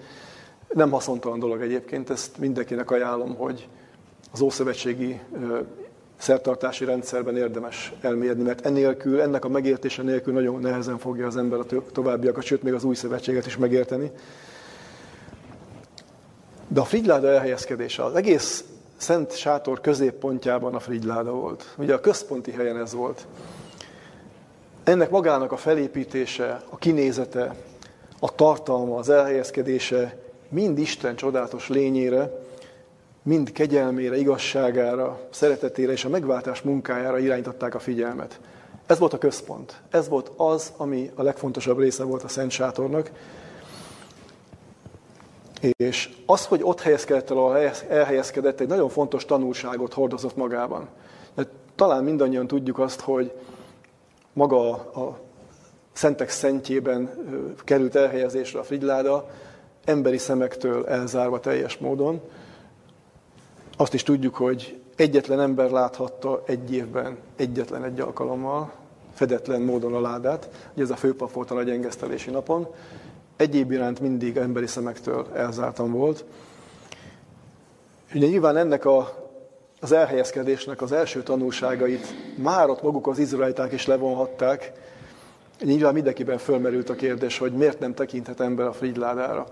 [0.73, 3.67] Nem haszontalan dolog egyébként, ezt mindenkinek ajánlom, hogy
[4.31, 5.19] az ószövetségi
[6.17, 11.59] szertartási rendszerben érdemes elmélyedni, mert enélkül, ennek a megértése nélkül nagyon nehezen fogja az ember
[11.59, 14.11] a továbbiakat, sőt még az új szövetséget is megérteni.
[16.67, 18.63] De a frigyláda elhelyezkedése, az egész
[18.97, 21.75] szent sátor középpontjában a frigyláda volt.
[21.77, 23.27] Ugye a központi helyen ez volt.
[24.83, 27.55] Ennek magának a felépítése, a kinézete,
[28.19, 30.17] a tartalma, az elhelyezkedése
[30.49, 32.40] mind Isten csodálatos lényére,
[33.23, 38.39] mind kegyelmére, igazságára, szeretetére és a megváltás munkájára irányították a figyelmet.
[38.85, 39.81] Ez volt a központ.
[39.89, 43.11] Ez volt az, ami a legfontosabb része volt a Szent Sátornak.
[45.77, 47.57] És az, hogy ott helyezkedett el, ahol
[47.89, 50.87] elhelyezkedett, egy nagyon fontos tanulságot hordozott magában.
[51.35, 53.31] De talán mindannyian tudjuk azt, hogy
[54.33, 55.19] maga a
[55.93, 57.09] Szentek szentjében
[57.63, 59.29] került elhelyezésre a frigyláda,
[59.85, 62.21] emberi szemektől elzárva teljes módon.
[63.81, 68.71] Azt is tudjuk, hogy egyetlen ember láthatta egy évben, egyetlen egy alkalommal,
[69.13, 70.49] fedetlen módon a ládát.
[70.73, 72.67] Ugye ez a főpap volt a nagy engesztelési napon.
[73.35, 76.25] Egyéb iránt mindig emberi szemektől elzártan volt.
[78.13, 79.29] Ugye nyilván ennek a,
[79.79, 84.71] az elhelyezkedésnek az első tanulságait már ott maguk az izraeliták is levonhatták.
[85.63, 89.47] Nyilván mindenkiben fölmerült a kérdés, hogy miért nem tekinthet ember a frigyládára.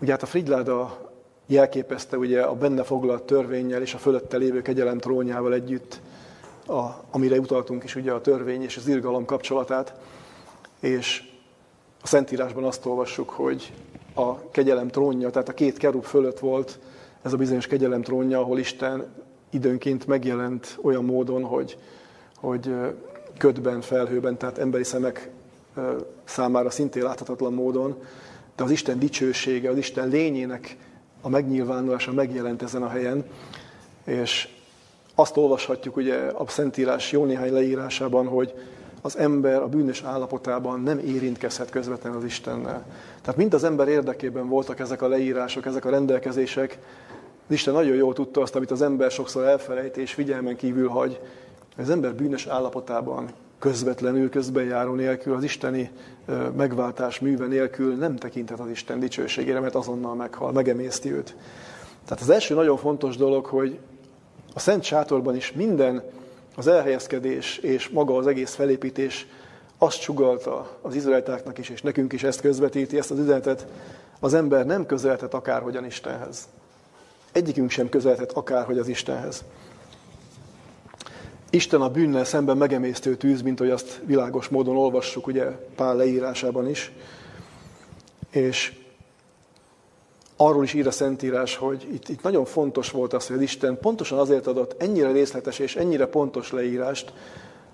[0.00, 1.12] Ugye hát a frigyláda
[1.46, 6.00] jelképezte ugye a benne foglalt törvényel és a fölötte lévő kegyelem trónjával együtt,
[6.66, 9.94] a, amire utaltunk is ugye a törvény és az irgalom kapcsolatát,
[10.80, 11.22] és
[12.02, 13.72] a Szentírásban azt olvassuk, hogy
[14.14, 16.78] a kegyelem trónja, tehát a két kerub fölött volt
[17.22, 19.12] ez a bizonyos kegyelem trónja, ahol Isten
[19.50, 21.78] időnként megjelent olyan módon, hogy,
[22.36, 22.74] hogy
[23.38, 25.30] ködben, felhőben, tehát emberi szemek
[26.24, 28.02] számára szintén láthatatlan módon,
[28.56, 30.76] de az Isten dicsősége, az Isten lényének
[31.24, 33.24] a megnyilvánulása megjelent ezen a helyen,
[34.04, 34.48] és
[35.14, 38.54] azt olvashatjuk ugye a Szentírás jó néhány leírásában, hogy
[39.02, 42.86] az ember a bűnös állapotában nem érintkezhet közvetlenül az Istennel.
[43.20, 46.78] Tehát mind az ember érdekében voltak ezek a leírások, ezek a rendelkezések.
[47.46, 51.20] Az Isten nagyon jól tudta azt, amit az ember sokszor elfelejt és figyelmen kívül hagy.
[51.76, 53.28] Az ember bűnös állapotában
[53.58, 55.90] közvetlenül, közbenjáró nélkül, az isteni
[56.56, 61.36] megváltás műve nélkül nem tekinthet az Isten dicsőségére, mert azonnal meghal, megemészti őt.
[62.04, 63.78] Tehát az első nagyon fontos dolog, hogy
[64.54, 66.02] a Szent Sátorban is minden
[66.56, 69.26] az elhelyezkedés és maga az egész felépítés
[69.78, 73.66] azt sugalta az izraelitáknak is, és nekünk is ezt közvetíti, ezt az üzenetet,
[74.20, 76.48] az ember nem közelhet akárhogyan Istenhez.
[77.32, 79.44] Egyikünk sem közelhet akárhogy az Istenhez.
[81.54, 85.44] Isten a bűnnel szemben megemésztő tűz, mint hogy azt világos módon olvassuk, ugye
[85.76, 86.92] Pál leírásában is.
[88.30, 88.72] És
[90.36, 94.18] arról is ír a Szentírás, hogy itt, itt nagyon fontos volt az, hogy Isten pontosan
[94.18, 97.12] azért adott ennyire részletes és ennyire pontos leírást,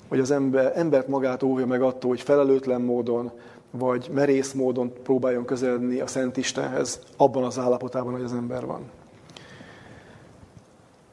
[0.09, 3.31] hogy az ember, embert magát óvja meg attól, hogy felelőtlen módon,
[3.71, 9.00] vagy merész módon próbáljon közeledni a Szent Istenhez, abban az állapotában, hogy az ember van.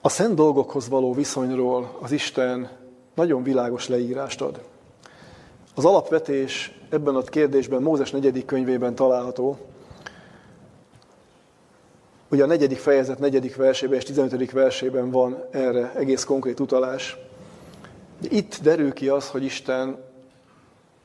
[0.08, 2.70] A szent dolgokhoz való viszonyról az Isten
[3.16, 4.62] nagyon világos leírást ad.
[5.76, 9.58] Az alapvetés ebben a kérdésben Mózes negyedik könyvében található.
[12.30, 14.52] Ugye a negyedik fejezet negyedik versében és 15.
[14.52, 17.18] versében van erre egész konkrét utalás.
[18.22, 20.04] Itt derül ki az, hogy Isten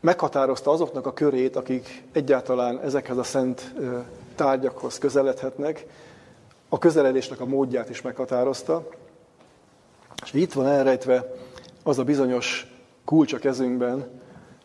[0.01, 3.75] meghatározta azoknak a körét, akik egyáltalán ezekhez a szent
[4.35, 5.87] tárgyakhoz közeledhetnek,
[6.73, 8.89] a közeledésnek a módját is meghatározta.
[10.25, 11.35] És itt van elrejtve
[11.83, 12.67] az a bizonyos
[13.05, 14.21] kulcs a kezünkben,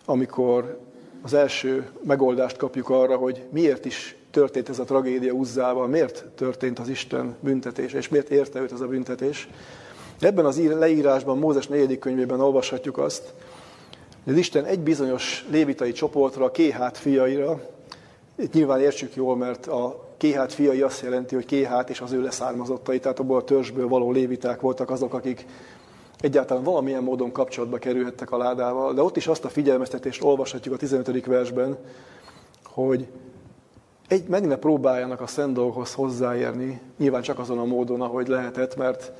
[0.06, 0.80] amikor
[1.22, 6.80] az első megoldást kapjuk arra, hogy miért is történt ez a tragédia Uzzával, miért történt
[6.80, 9.50] az Isten büntetése, és miért érte őt ez a büntetés.
[10.20, 12.00] Ebben az leírásban, Mózes 4.
[12.00, 13.34] könyvében olvashatjuk azt,
[14.24, 17.62] hogy az Isten egy bizonyos lévitai csoportra, Kéhát fiaira,
[18.36, 22.22] itt nyilván értsük jól, mert a Kéhát fiai azt jelenti, hogy Kéhát és az ő
[22.22, 25.46] leszármazottai, tehát abból a törzsből való léviták voltak azok, akik
[26.20, 30.78] egyáltalán valamilyen módon kapcsolatba kerülhettek a ládával, de ott is azt a figyelmeztetést olvashatjuk a
[30.78, 31.26] 15.
[31.26, 31.78] versben,
[32.64, 33.08] hogy
[34.08, 38.76] egy, meg ne próbáljanak a szent dolgokhoz hozzáérni, nyilván csak azon a módon, ahogy lehetett,
[38.76, 39.12] mert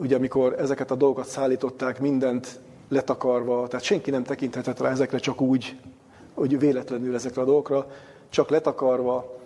[0.00, 5.40] ugye amikor ezeket a dolgokat szállították, mindent letakarva, tehát senki nem tekinthetett rá ezekre csak
[5.40, 5.76] úgy,
[6.34, 7.86] hogy véletlenül ezekre a dolgokra,
[8.28, 9.38] csak letakarva,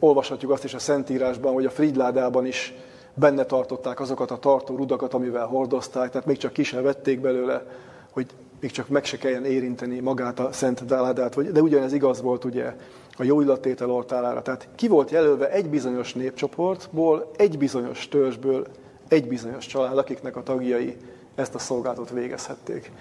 [0.00, 2.74] olvashatjuk azt is a Szentírásban, hogy a Fridládában is
[3.14, 7.64] benne tartották azokat a tartó rudakat, amivel hordozták, tehát még csak ki sem vették belőle,
[8.10, 8.26] hogy
[8.60, 12.74] még csak meg se kelljen érinteni magát a Szent Dáládát, de ugyanez igaz volt ugye
[13.16, 14.42] a jó illattétel oltálára.
[14.42, 18.66] Tehát ki volt jelölve egy bizonyos népcsoportból, egy bizonyos törzsből,
[19.08, 20.96] egy bizonyos család, akiknek a tagjai
[21.34, 22.92] ezt a szolgálatot végezhették.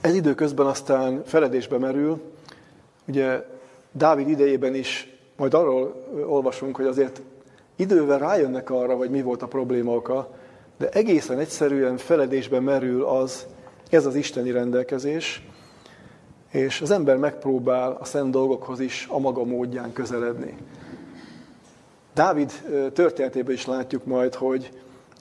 [0.00, 2.20] Ez időközben aztán feledésbe merül,
[3.08, 3.44] ugye
[3.92, 7.22] Dávid idejében is majd arról olvasunk, hogy azért
[7.76, 10.34] idővel rájönnek arra, hogy mi volt a probléma oka,
[10.78, 13.46] de egészen egyszerűen feledésben merül az,
[13.90, 15.46] ez az isteni rendelkezés,
[16.50, 20.56] és az ember megpróbál a szent dolgokhoz is a maga módján közeledni.
[22.14, 22.52] Dávid
[22.92, 24.70] történetében is látjuk majd, hogy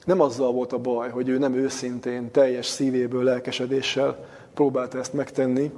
[0.06, 5.72] nem azzal volt a baj, hogy ő nem őszintén, teljes szívéből, lelkesedéssel próbálta ezt megtenni,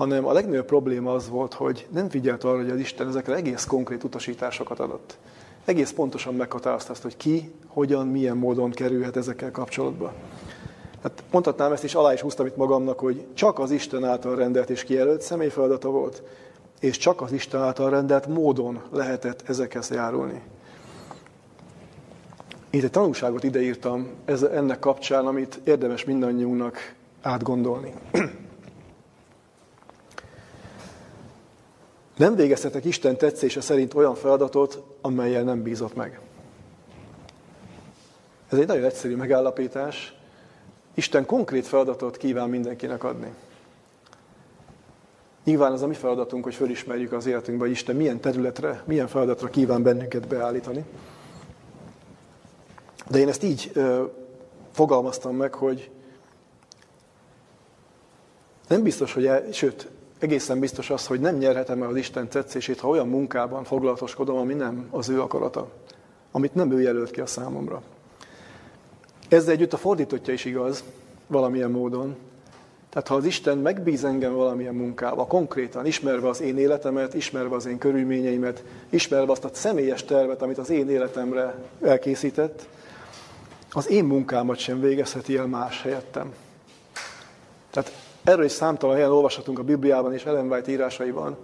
[0.00, 3.64] hanem a legnagyobb probléma az volt, hogy nem figyelt arra, hogy az Isten ezekre egész
[3.64, 5.18] konkrét utasításokat adott.
[5.64, 10.12] Egész pontosan meghatározta azt, hogy ki, hogyan, milyen módon kerülhet ezekkel kapcsolatba.
[11.02, 14.70] Hát mondhatnám ezt is, alá is húztam itt magamnak, hogy csak az Isten által rendelt
[14.70, 16.22] és kijelölt személy feladata volt,
[16.80, 20.42] és csak az Isten által rendelt módon lehetett ezekhez járulni.
[22.70, 27.92] Én egy tanulságot ideírtam ez, ennek kapcsán, amit érdemes mindannyiunknak átgondolni.
[32.20, 36.20] Nem végezhetek Isten tetszése szerint olyan feladatot, amelyel nem bízott meg.
[38.48, 40.14] Ez egy nagyon egyszerű megállapítás.
[40.94, 43.32] Isten konkrét feladatot kíván mindenkinek adni.
[45.44, 49.48] Nyilván az a mi feladatunk, hogy fölismerjük az életünkben, hogy Isten milyen területre, milyen feladatra
[49.48, 50.84] kíván bennünket beállítani.
[53.10, 54.04] De én ezt így ö,
[54.72, 55.90] fogalmaztam meg, hogy
[58.68, 59.88] nem biztos, hogy, el, sőt,
[60.20, 64.54] egészen biztos az, hogy nem nyerhetem el az Isten tetszését, ha olyan munkában foglalatoskodom, ami
[64.54, 65.68] nem az ő akarata,
[66.32, 67.82] amit nem ő jelölt ki a számomra.
[69.28, 70.84] Ezzel együtt a fordítottja is igaz,
[71.26, 72.16] valamilyen módon.
[72.88, 77.66] Tehát ha az Isten megbíz engem valamilyen munkába, konkrétan ismerve az én életemet, ismerve az
[77.66, 82.66] én körülményeimet, ismerve azt a személyes tervet, amit az én életemre elkészített,
[83.70, 86.32] az én munkámat sem végezheti el más helyettem.
[87.70, 87.92] Tehát
[88.24, 91.36] erről is számtalan helyen olvashatunk a Bibliában és Ellen White írásaiban,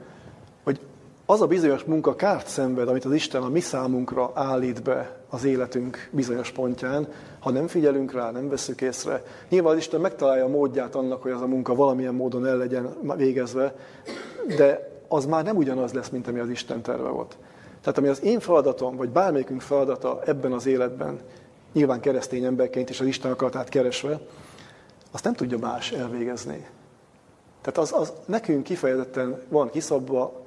[0.64, 0.80] hogy
[1.26, 5.44] az a bizonyos munka kárt szenved, amit az Isten a mi számunkra állít be az
[5.44, 7.08] életünk bizonyos pontján,
[7.38, 9.22] ha nem figyelünk rá, nem veszük észre.
[9.48, 12.94] Nyilván az Isten megtalálja a módját annak, hogy az a munka valamilyen módon el legyen
[13.16, 13.74] végezve,
[14.56, 17.36] de az már nem ugyanaz lesz, mint ami az Isten terve volt.
[17.80, 21.18] Tehát ami az én feladatom, vagy bármelyikünk feladata ebben az életben,
[21.72, 24.20] nyilván keresztény emberként és az Isten akaratát keresve,
[25.10, 26.66] azt nem tudja más elvégezni.
[27.60, 30.44] Tehát az, az nekünk kifejezetten van kiszabva,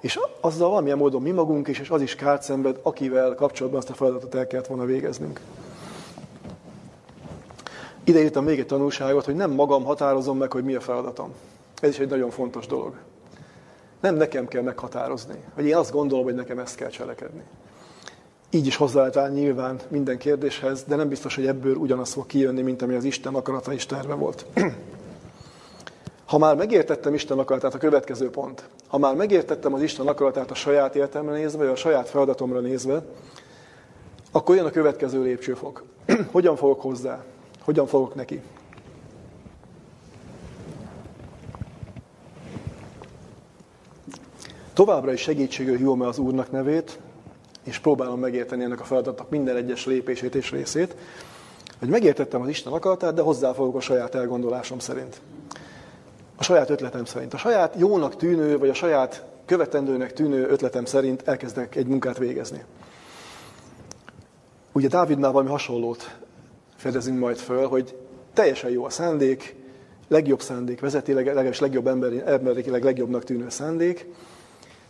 [0.00, 3.90] és azzal valamilyen módon mi magunk is, és az is kárt szenved, akivel kapcsolatban azt
[3.90, 5.40] a feladatot el kellett volna végeznünk.
[8.04, 11.32] Ide írtam még egy tanulságot, hogy nem magam határozom meg, hogy mi a feladatom.
[11.80, 12.94] Ez is egy nagyon fontos dolog.
[14.00, 17.42] Nem nekem kell meghatározni, hogy én azt gondolom, hogy nekem ezt kell cselekedni.
[18.56, 22.26] Így is hozzá lehet állni nyilván minden kérdéshez, de nem biztos, hogy ebből ugyanaz fog
[22.26, 24.46] kijönni, mint ami az Isten akarata és terve volt.
[26.26, 28.68] Ha már megértettem Isten akaratát, a következő pont.
[28.86, 33.02] Ha már megértettem az Isten akaratát a saját életemre nézve, vagy a saját feladatomra nézve,
[34.32, 35.84] akkor jön a következő lépcsőfok.
[36.32, 37.24] Hogyan fogok hozzá?
[37.60, 38.40] Hogyan fogok neki?
[44.72, 46.98] Továbbra is segítségül hívom az Úrnak nevét,
[47.66, 50.96] és próbálom megérteni ennek a feladatnak minden egyes lépését és részét,
[51.78, 55.20] hogy megértettem az Isten akaratát, de hozzáfogok a saját elgondolásom szerint.
[56.36, 57.34] A saját ötletem szerint.
[57.34, 62.64] A saját jónak tűnő, vagy a saját követendőnek tűnő ötletem szerint elkezdek egy munkát végezni.
[64.72, 66.16] Ugye Dávidnál valami hasonlót
[66.76, 67.96] fedezünk majd föl, hogy
[68.32, 69.54] teljesen jó a szándék,
[70.08, 74.06] legjobb szándék, vezeti, legalábbis legjobb emberi, emberileg legjobbnak tűnő szándék,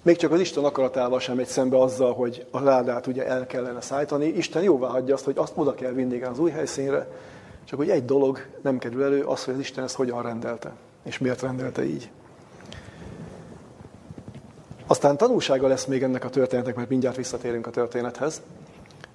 [0.06, 3.80] még csak az Isten akaratával sem megy szembe azzal, hogy a ládát ugye el kellene
[3.80, 4.26] szállítani.
[4.26, 7.08] Isten jóvá hagyja azt, hogy azt oda kell vinni az új helyszínre,
[7.64, 10.72] csak hogy egy dolog nem kerül elő, az, hogy az Isten ezt hogyan rendelte,
[11.04, 12.10] és miért rendelte így.
[14.86, 18.42] Aztán tanulsága lesz még ennek a történetnek, mert mindjárt visszatérünk a történethez,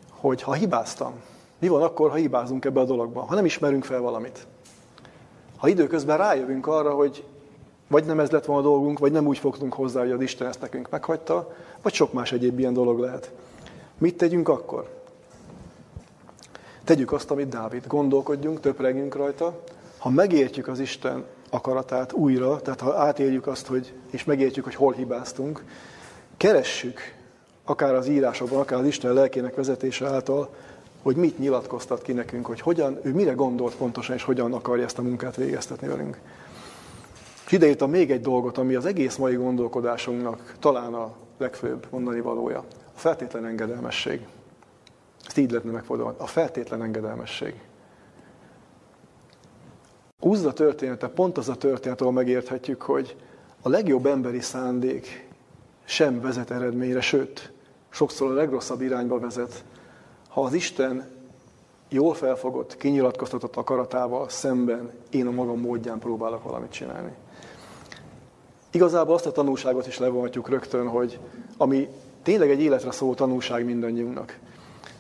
[0.10, 1.14] hogy ha hibáztam,
[1.60, 3.22] mi van akkor, ha hibázunk ebbe a dologba?
[3.22, 4.48] Ha nem ismerünk fel valamit.
[5.58, 7.24] Ha időközben rájövünk arra, hogy
[7.92, 10.48] vagy nem ez lett volna a dolgunk, vagy nem úgy fogtunk hozzá, hogy az Isten
[10.48, 13.32] ezt nekünk meghagyta, vagy sok más egyéb ilyen dolog lehet.
[13.98, 14.90] Mit tegyünk akkor?
[16.84, 17.88] Tegyük azt, amit Dávid.
[17.88, 19.60] Gondolkodjunk, töpregjünk rajta.
[19.98, 24.94] Ha megértjük az Isten akaratát újra, tehát ha átéljük azt, hogy, és megértjük, hogy hol
[24.94, 25.64] hibáztunk,
[26.38, 27.00] keressük,
[27.64, 30.50] akár az írásokban, akár az Isten lelkének vezetése által,
[31.02, 34.98] hogy mit nyilatkoztat ki nekünk, hogy hogyan, ő mire gondolt pontosan, és hogyan akarja ezt
[34.98, 36.20] a munkát végeztetni velünk.
[37.52, 42.60] És ideírtam még egy dolgot, ami az egész mai gondolkodásunknak talán a legfőbb mondani valója.
[42.96, 44.28] A feltétlen engedelmesség.
[45.28, 46.16] Ezt így lehetne megfordulni.
[46.18, 47.54] A feltétlen engedelmesség.
[50.20, 53.16] Úgy a története, pont az a történet, ahol megérthetjük, hogy
[53.62, 55.28] a legjobb emberi szándék
[55.84, 57.52] sem vezet eredményre, sőt,
[57.90, 59.64] sokszor a legrosszabb irányba vezet,
[60.30, 61.10] ha az Isten
[61.90, 67.12] jól felfogott, kinyilatkoztatott akaratával szemben én a magam módján próbálok valamit csinálni.
[68.72, 71.20] Igazából azt a tanulságot is levonhatjuk rögtön, hogy
[71.58, 71.88] ami
[72.24, 74.40] tényleg egy életre szóló tanulság mindannyiunknak.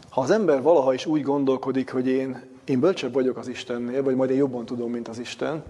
[0.09, 4.15] Ha az ember valaha is úgy gondolkodik, hogy én, én bölcsebb vagyok az Istennél, vagy
[4.15, 5.63] majd én jobban tudom, mint az Isten,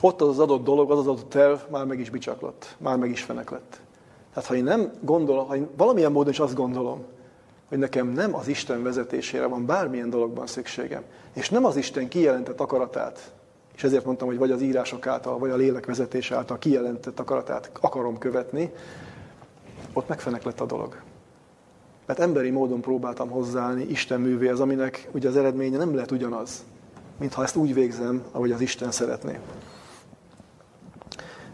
[0.00, 3.10] ott az az adott dolog, az az adott terv már meg is bicsaklott, már meg
[3.10, 3.80] is fenek lett.
[4.34, 7.04] Tehát ha én nem gondolom, ha én valamilyen módon is azt gondolom,
[7.68, 11.02] hogy nekem nem az Isten vezetésére van bármilyen dologban szükségem,
[11.32, 13.32] és nem az Isten kijelentett akaratát
[13.76, 17.70] és ezért mondtam, hogy vagy az írások által, vagy a lélek vezetés által kijelentett akaratát
[17.80, 18.72] akarom követni,
[19.92, 21.00] ott megfenek lett a dolog.
[22.06, 26.64] Mert emberi módon próbáltam hozzáállni Isten művéhez, aminek ugye az eredménye nem lehet ugyanaz,
[27.18, 29.38] mintha ezt úgy végzem, ahogy az Isten szeretné.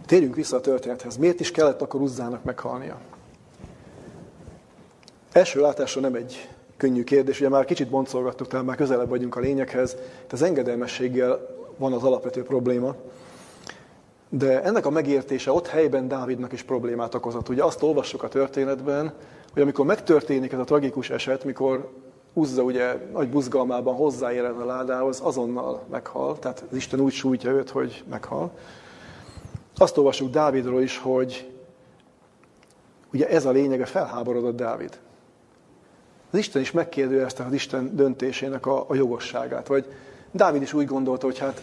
[0.06, 1.16] Térjünk vissza a történethez.
[1.16, 3.00] Miért is kellett akkor Uzzának meghalnia?
[5.32, 9.40] Első látásra nem egy könnyű kérdés, ugye már kicsit boncolgattuk, tehát már közelebb vagyunk a
[9.40, 9.94] lényeghez.
[9.94, 12.94] Tehát az engedelmességgel van az alapvető probléma.
[14.28, 17.48] De ennek a megértése ott helyben Dávidnak is problémát okozott.
[17.48, 19.12] Ugye azt olvassuk a történetben,
[19.52, 21.90] hogy amikor megtörténik ez a tragikus eset, mikor
[22.32, 27.70] Uzza ugye nagy buzgalmában hozzáér a ládához, azonnal meghal, tehát az Isten úgy sújtja őt,
[27.70, 28.50] hogy meghal.
[29.76, 31.52] Azt olvassuk Dávidról is, hogy
[33.12, 34.98] ugye ez a lényege, felháborodott Dávid.
[36.30, 39.66] Az Isten is megkérdőjelezte az Isten döntésének a, a jogosságát.
[39.66, 39.86] Vagy
[40.30, 41.62] Dávid is úgy gondolta, hogy hát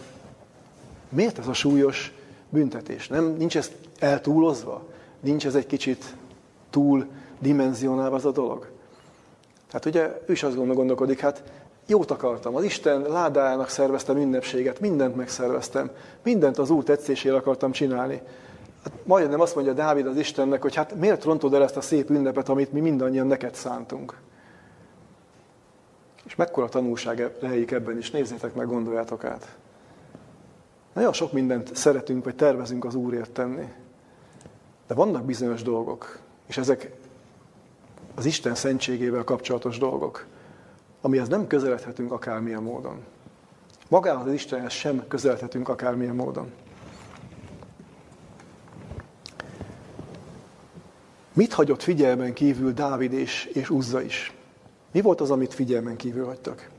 [1.08, 2.12] miért ez a súlyos
[2.48, 3.08] büntetés?
[3.08, 4.82] Nem, nincs ez eltúlozva?
[5.20, 6.04] Nincs ez egy kicsit
[6.70, 7.06] túl
[7.38, 8.68] dimenzionálva az a dolog?
[9.66, 11.42] Tehát ugye ő is azt gondolkodik, hát
[11.86, 15.90] jót akartam, az Isten ládájának szerveztem ünnepséget, mindent megszerveztem,
[16.22, 18.20] mindent az Úr tetszésére akartam csinálni.
[18.82, 22.10] Hát majdnem azt mondja Dávid az Istennek, hogy hát miért rontod el ezt a szép
[22.10, 24.14] ünnepet, amit mi mindannyian neked szántunk.
[26.36, 29.56] Mekkora tanulság lejik ebben is, nézzétek meg, gondoljátok át.
[30.92, 33.72] Nagyon sok mindent szeretünk, vagy tervezünk az Úrért tenni.
[34.86, 36.90] De vannak bizonyos dolgok, és ezek
[38.14, 40.26] az Isten szentségével kapcsolatos dolgok,
[41.00, 43.04] amihez nem közeledhetünk akármilyen módon.
[43.88, 46.52] Magához az Istenhez sem közeledhetünk akármilyen módon.
[51.32, 54.35] Mit hagyott figyelmen kívül Dávid és, és Uzza is?
[54.92, 56.70] Mi volt az, amit figyelmen kívül hagytak?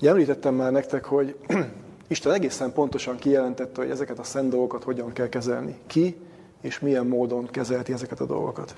[0.00, 1.36] Ugye említettem már nektek, hogy
[2.08, 5.78] Isten egészen pontosan kijelentette, hogy ezeket a szent dolgokat hogyan kell kezelni.
[5.86, 6.16] Ki
[6.60, 8.74] és milyen módon kezelti ezeket a dolgokat.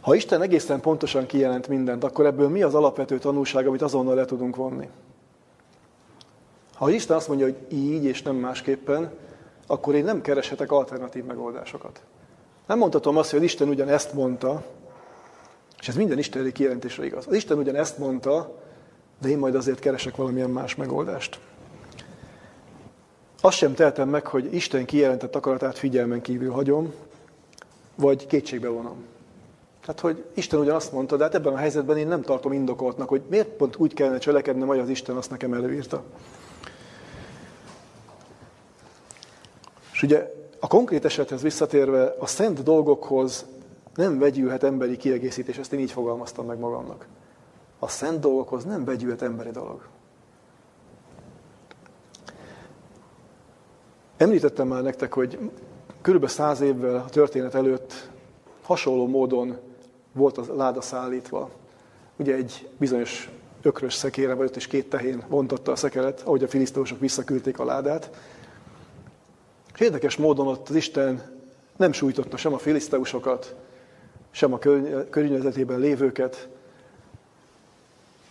[0.00, 4.24] Ha Isten egészen pontosan kijelent mindent, akkor ebből mi az alapvető tanulság, amit azonnal le
[4.24, 4.88] tudunk vonni?
[6.74, 9.12] Ha Isten azt mondja, hogy így és nem másképpen,
[9.66, 12.02] akkor én nem kereshetek alternatív megoldásokat.
[12.66, 14.62] Nem mondhatom azt, hogy Isten ugyan ezt mondta,
[15.80, 17.26] és ez minden isteni kijelentésre igaz.
[17.26, 18.58] Az Isten ugyan ezt mondta,
[19.20, 21.38] de én majd azért keresek valamilyen más megoldást.
[23.40, 26.92] Azt sem tehetem meg, hogy Isten kijelentett akaratát figyelmen kívül hagyom,
[27.94, 29.04] vagy kétségbe vonom.
[29.80, 33.08] Tehát, hogy Isten ugyan azt mondta, de hát ebben a helyzetben én nem tartom indokoltnak,
[33.08, 36.02] hogy miért pont úgy kellene cselekednem, hogy az Isten azt nekem előírta.
[39.92, 43.46] És ugye a konkrét esethez visszatérve, a szent dolgokhoz
[43.94, 47.06] nem vegyülhet emberi kiegészítés, ezt én így fogalmaztam meg magamnak.
[47.78, 49.88] A szent dolgokhoz nem vegyülhet emberi dolog.
[54.16, 55.50] Említettem már nektek, hogy
[56.00, 58.10] körülbelül száz évvel a történet előtt
[58.62, 59.56] hasonló módon
[60.12, 61.50] volt a láda szállítva.
[62.16, 63.30] Ugye egy bizonyos
[63.62, 67.64] ökrös szekére, vagy ott is két tehén vontotta a szekeret, ahogy a filisztósok visszaküldték a
[67.64, 68.10] ládát.
[69.74, 71.22] És érdekes módon ott az Isten
[71.76, 73.54] nem sújtotta sem a filiszteusokat,
[74.30, 74.58] sem a
[75.10, 76.48] környezetében lévőket.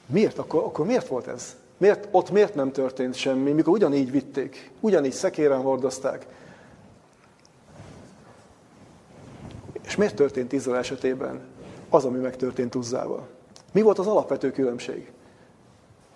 [0.05, 0.37] Miért?
[0.37, 1.55] Akkor, akkor miért volt ez?
[1.77, 6.25] Miért, ott miért nem történt semmi, mikor ugyanígy vitték, ugyanígy szekéren hordozták?
[9.81, 11.41] És miért történt Izrael esetében
[11.89, 13.27] az, ami megtörtént Uzzával?
[13.71, 15.11] Mi volt az alapvető különbség?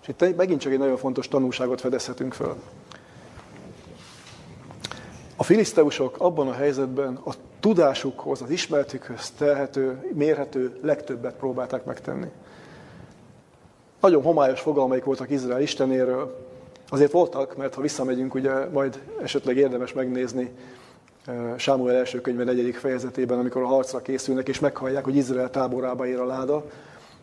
[0.02, 2.56] És itt megint csak egy nagyon fontos tanulságot fedezhetünk föl.
[5.36, 12.30] A filiszteusok abban a helyzetben a tudásukhoz, az ismeretükhöz telhető, mérhető legtöbbet próbálták megtenni.
[14.00, 16.46] Nagyon homályos fogalmaik voltak Izrael Istenéről.
[16.88, 20.50] Azért voltak, mert ha visszamegyünk, ugye majd esetleg érdemes megnézni
[21.26, 26.06] eh, Sámuel első könyve negyedik fejezetében, amikor a harcra készülnek, és meghallják, hogy Izrael táborába
[26.06, 26.64] ér a láda,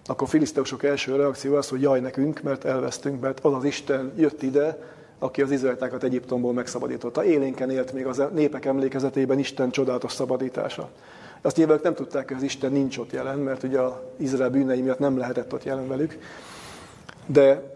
[0.06, 4.14] akkor a filiszteusok első reakció az, hogy jaj nekünk, mert elvesztünk, mert az az Isten
[4.16, 4.78] jött ide,
[5.24, 7.26] aki az izraelitákat Egyiptomból megszabadította.
[7.26, 10.90] Élénken élt még az népek emlékezetében Isten csodálatos szabadítása.
[11.42, 14.82] Azt nyilván nem tudták, hogy az Isten nincs ott jelen, mert ugye az Izrael bűnei
[14.82, 16.18] miatt nem lehetett ott jelen velük.
[17.26, 17.76] De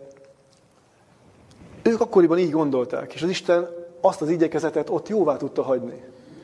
[1.81, 3.69] ők akkoriban így gondolták, és az Isten
[4.01, 6.03] azt az igyekezetet ott jóvá tudta hagyni.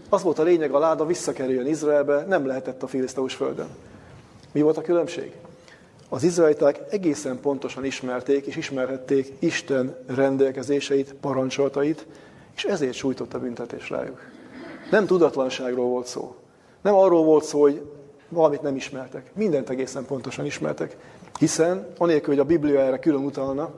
[0.09, 3.69] Az volt a lényeg, a láda visszakerüljön Izraelbe, nem lehetett a filiszteus földön.
[4.51, 5.33] Mi volt a különbség?
[6.13, 12.05] Az izraeliták egészen pontosan ismerték és ismerhették Isten rendelkezéseit, parancsoltait,
[12.55, 14.19] és ezért sújtott a büntetés rájuk.
[14.89, 16.35] Nem tudatlanságról volt szó.
[16.81, 17.81] Nem arról volt szó, hogy
[18.29, 19.31] valamit nem ismertek.
[19.35, 20.97] Mindent egészen pontosan ismertek.
[21.39, 23.71] Hiszen, anélkül, hogy a Biblia erre külön utalna,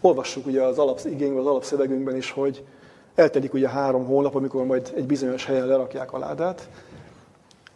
[0.00, 2.64] olvassuk ugye az alapigényben, az alapszövegünkben is, hogy
[3.14, 6.68] eltelik ugye három hónap, amikor majd egy bizonyos helyen lerakják a ládát,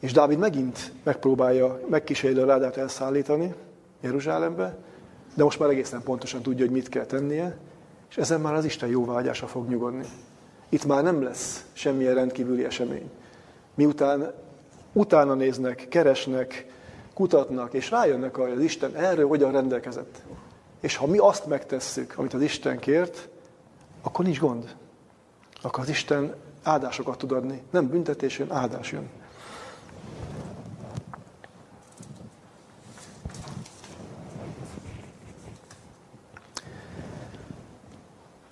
[0.01, 3.55] és Dávid megint megpróbálja, megkísérli a ládát elszállítani
[4.01, 4.77] Jeruzsálembe,
[5.35, 7.57] de most már egészen pontosan tudja, hogy mit kell tennie,
[8.11, 10.05] és ezen már az Isten jóvágyása fog nyugodni.
[10.69, 13.11] Itt már nem lesz semmilyen rendkívüli esemény.
[13.75, 14.33] Miután
[14.93, 16.67] utána néznek, keresnek,
[17.15, 20.23] kutatnak, és rájönnek arra, hogy az Isten erről hogyan rendelkezett.
[20.81, 23.29] És ha mi azt megtesszük, amit az Isten kért,
[24.03, 24.77] akkor nincs gond.
[25.63, 27.63] Akkor az Isten áldásokat tud adni.
[27.71, 29.09] Nem büntetés jön, áldás jön.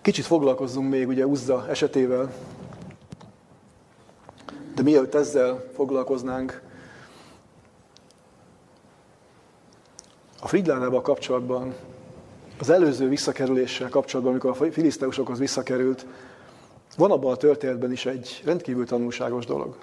[0.09, 2.33] Kicsit foglalkozzunk még ugye Uzza esetével,
[4.75, 6.63] de mielőtt ezzel foglalkoznánk,
[10.41, 11.75] a Fridlánával kapcsolatban,
[12.59, 16.07] az előző visszakerüléssel kapcsolatban, amikor a filiszteusokhoz visszakerült,
[16.97, 19.77] van abban a történetben is egy rendkívül tanulságos dolog.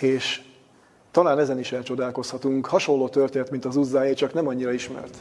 [0.00, 0.42] És
[1.10, 2.66] talán ezen is elcsodálkozhatunk.
[2.66, 5.16] Hasonló történet, mint az Uzzáé, csak nem annyira ismert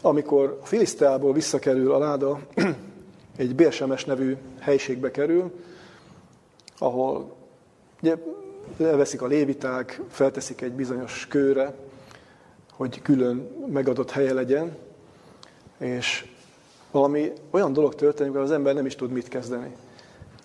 [0.00, 2.40] amikor a Filiszteából visszakerül a láda,
[3.36, 5.50] egy Bérsemes nevű helyiségbe kerül,
[6.78, 7.34] ahol
[8.02, 8.16] ugye,
[8.80, 11.74] elveszik a léviták, felteszik egy bizonyos kőre,
[12.72, 14.76] hogy külön megadott helye legyen,
[15.78, 16.26] és
[16.90, 19.76] valami olyan dolog történik, hogy az ember nem is tud mit kezdeni.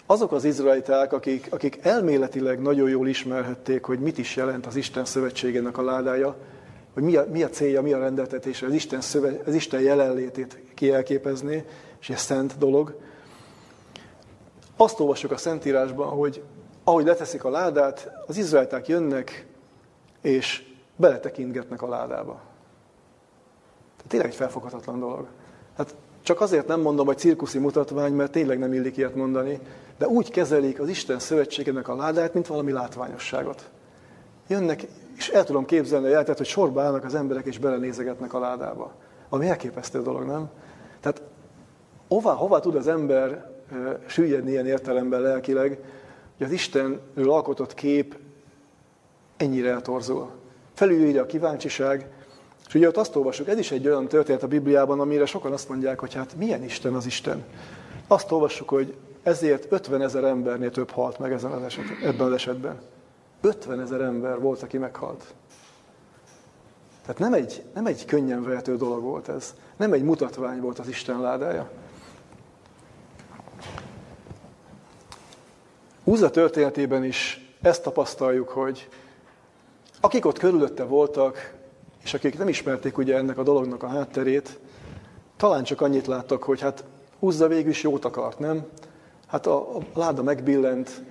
[0.05, 5.05] Azok az izraeliták, akik, akik elméletileg nagyon jól ismerhették, hogy mit is jelent az Isten
[5.05, 6.35] szövetségének a ládája,
[6.93, 10.61] hogy mi a, mi a célja, mi a rendeltetése, az Isten, szöve, az Isten jelenlétét
[10.73, 11.65] kielképezni,
[11.99, 12.99] és ez szent dolog.
[14.77, 16.43] Azt olvassuk a Szentírásban, hogy
[16.83, 19.47] ahogy leteszik a ládát, az izraelták jönnek,
[20.21, 20.63] és
[20.95, 22.41] beletekintgetnek a ládába.
[23.95, 25.27] Tehát tényleg egy felfoghatatlan dolog.
[25.77, 29.59] Hát csak azért nem mondom, hogy cirkuszi mutatvány, mert tényleg nem illik ilyet mondani,
[29.97, 33.69] de úgy kezelik az Isten szövetségének a ládát, mint valami látványosságot.
[34.47, 34.87] Jönnek
[35.17, 38.93] és el tudom képzelni a jelentet, hogy sorba állnak az emberek, és belenézegetnek a ládába.
[39.29, 40.49] Ami elképesztő dolog, nem?
[40.99, 41.21] Tehát
[42.07, 43.51] hova, hova tud az ember
[44.05, 45.79] süllyedni ilyen értelemben lelkileg,
[46.37, 48.15] hogy az Istenről alkotott kép
[49.37, 50.29] ennyire eltorzul.
[50.73, 52.07] Felülírja a kíváncsiság,
[52.67, 55.69] és ugye ott azt olvasjuk, ez is egy olyan történet a Bibliában, amire sokan azt
[55.69, 57.43] mondják, hogy hát milyen Isten az Isten.
[58.07, 62.33] Azt olvassuk, hogy ezért 50 ezer embernél több halt meg ezen az eset, ebben az
[62.33, 62.79] esetben.
[63.43, 65.33] 50 ezer ember volt, aki meghalt.
[67.01, 69.53] Tehát nem egy, nem egy könnyen vehető dolog volt ez.
[69.77, 71.69] Nem egy mutatvány volt az Isten ládája.
[76.03, 78.89] Úza történetében is ezt tapasztaljuk, hogy
[80.01, 81.53] akik ott körülötte voltak,
[82.03, 84.59] és akik nem ismerték ugye ennek a dolognak a hátterét,
[85.37, 86.83] talán csak annyit láttak, hogy hát
[87.19, 88.65] Uzza végül is jót akart, nem?
[89.27, 91.03] Hát a, a láda megbillent,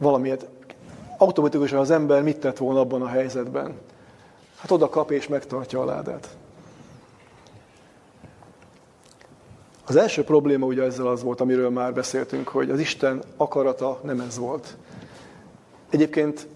[0.00, 0.46] valamiért
[1.18, 3.74] automatikusan az ember mit tett volna abban a helyzetben?
[4.56, 6.28] Hát oda kap és megtartja a ládát.
[9.86, 14.20] Az első probléma ugye ezzel az volt, amiről már beszéltünk, hogy az Isten akarata nem
[14.20, 14.76] ez volt.
[15.90, 16.46] Egyébként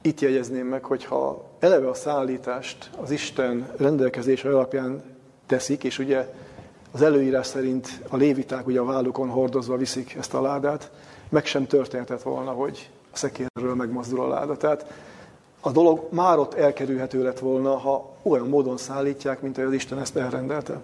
[0.00, 5.02] itt jegyezném meg, hogy ha eleve a szállítást az Isten rendelkezése alapján
[5.46, 6.34] teszik, és ugye
[6.92, 10.90] az előírás szerint a léviták ugye a vállukon hordozva viszik ezt a ládát,
[11.32, 14.56] meg sem történhetett volna, hogy a szekérről megmozdul a láda.
[14.56, 14.92] Tehát
[15.60, 19.98] a dolog már ott elkerülhető lett volna, ha olyan módon szállítják, mint ahogy az Isten
[19.98, 20.80] ezt elrendelte.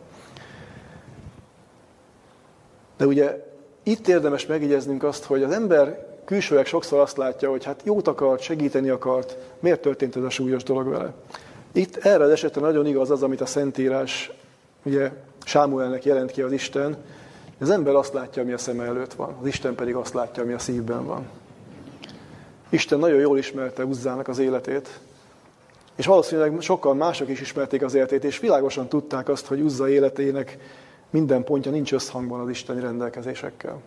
[2.97, 3.47] De ugye
[3.83, 8.43] itt érdemes megjegyeznünk azt, hogy az ember külsőleg sokszor azt látja, hogy hát jót akart,
[8.43, 11.13] segíteni akart, miért történt ez a súlyos dolog vele.
[11.73, 14.33] Itt erre az esetre nagyon igaz az, amit a Szentírás
[14.83, 15.11] ugye
[15.45, 16.97] Sámuelnek jelent ki az Isten,
[17.61, 20.53] az ember azt látja, ami a szeme előtt van, az Isten pedig azt látja, ami
[20.53, 21.29] a szívben van.
[22.69, 25.01] Isten nagyon jól ismerte Uzzának az életét,
[25.97, 30.59] és valószínűleg sokkal mások is ismerték az életét, és világosan tudták azt, hogy Uzza életének
[31.11, 33.81] minden pontja nincs összhangban az isteni rendelkezésekkel.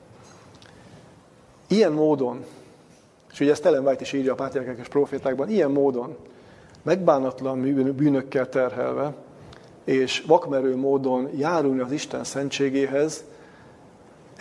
[1.67, 2.45] Ilyen módon,
[3.31, 6.17] és ugye ezt Ellen White is írja a pártjelkekes profétákban, ilyen módon,
[6.81, 7.61] megbánatlan
[7.95, 9.13] bűnökkel terhelve,
[9.83, 13.23] és vakmerő módon járulni az Isten szentségéhez,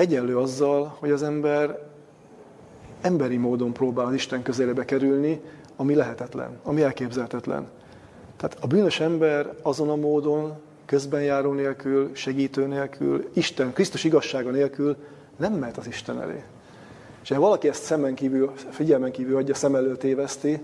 [0.01, 1.79] egyenlő azzal, hogy az ember
[3.01, 5.41] emberi módon próbál az Isten közelébe kerülni,
[5.77, 7.69] ami lehetetlen, ami elképzelhetetlen.
[8.37, 10.53] Tehát a bűnös ember azon a módon,
[10.87, 14.97] közbenjáró nélkül, segítő nélkül, Isten, Krisztus igazsága nélkül
[15.37, 16.43] nem mehet az Isten elé.
[17.23, 20.63] És ha valaki ezt szemen kívül, figyelmen kívül adja, szem előtt éveszti,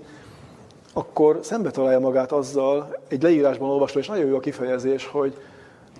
[0.92, 5.36] akkor szembe találja magát azzal, egy leírásban olvasva, és nagyon jó a kifejezés, hogy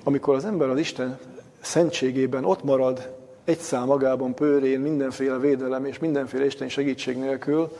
[0.04, 1.18] amikor az ember az Isten
[1.60, 3.14] szentségében ott marad
[3.46, 7.76] egy szám magában pőrén, mindenféle védelem és mindenféle Isten segítség nélkül,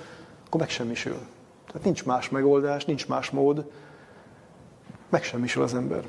[0.47, 1.19] akkor megsemmisül.
[1.67, 3.71] Tehát nincs más megoldás, nincs más mód,
[5.09, 6.05] megsemmisül az ember.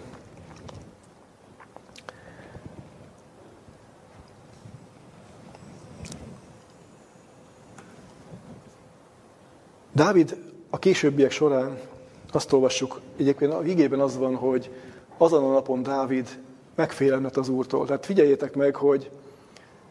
[9.93, 10.37] Dávid
[10.69, 11.79] a későbbiek során
[12.31, 14.71] azt olvassuk, egyébként a igében az van, hogy
[15.17, 16.39] azon a napon Dávid
[16.75, 17.85] megfélemlett az Úrtól.
[17.85, 19.09] Tehát figyeljétek meg, hogy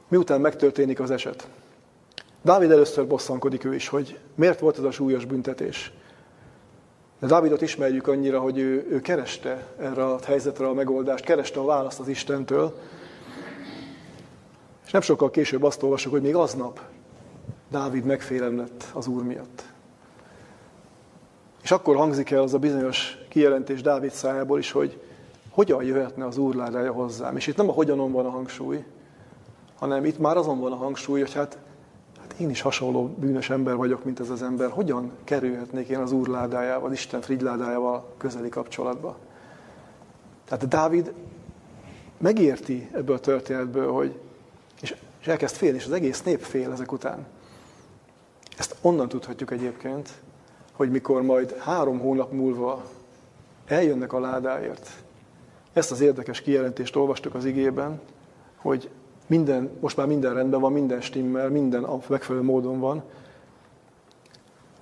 [0.08, 1.48] miután megtörténik az eset.
[2.42, 5.92] Dávid először bosszankodik ő is, hogy miért volt ez a súlyos büntetés.
[7.20, 11.64] De Dávidot ismerjük annyira, hogy ő, ő kereste erre a helyzetre a megoldást, kereste a
[11.64, 12.78] választ az Istentől.
[14.84, 16.80] És nem sokkal később azt olvasok, hogy még aznap
[17.70, 19.64] Dávid megfélemlett az Úr miatt.
[21.62, 25.00] És akkor hangzik el az a bizonyos kijelentés Dávid szájából is, hogy
[25.50, 27.36] hogyan jöhetne az úrládája hozzám.
[27.36, 28.84] És itt nem a hogyanon van a hangsúly,
[29.78, 31.58] hanem itt már azon van a hangsúly, hogy hát,
[32.20, 34.70] hát én is hasonló bűnös ember vagyok, mint ez az ember.
[34.70, 39.16] Hogyan kerülhetnék én az úrládájával, Isten frigyládájával közeli kapcsolatba?
[40.44, 41.12] Tehát Dávid
[42.18, 44.18] megérti ebből a történetből, hogy,
[44.80, 47.26] és, és elkezd félni, és az egész nép fél ezek után.
[48.58, 50.10] Ezt onnan tudhatjuk egyébként,
[50.72, 52.84] hogy mikor majd három hónap múlva
[53.66, 54.90] eljönnek a ládáért,
[55.72, 58.00] ezt az érdekes kijelentést olvastuk az igében,
[58.56, 58.90] hogy
[59.26, 63.02] minden, most már minden rendben van, minden stimmel, minden a megfelelő módon van.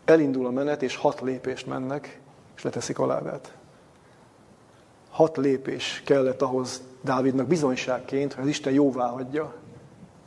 [0.05, 2.21] Elindul a menet, és hat lépést mennek,
[2.57, 3.57] és leteszik a ládát.
[5.11, 9.55] Hat lépés kellett ahhoz Dávidnak bizonyságként, hogy az Isten jóvá hagyja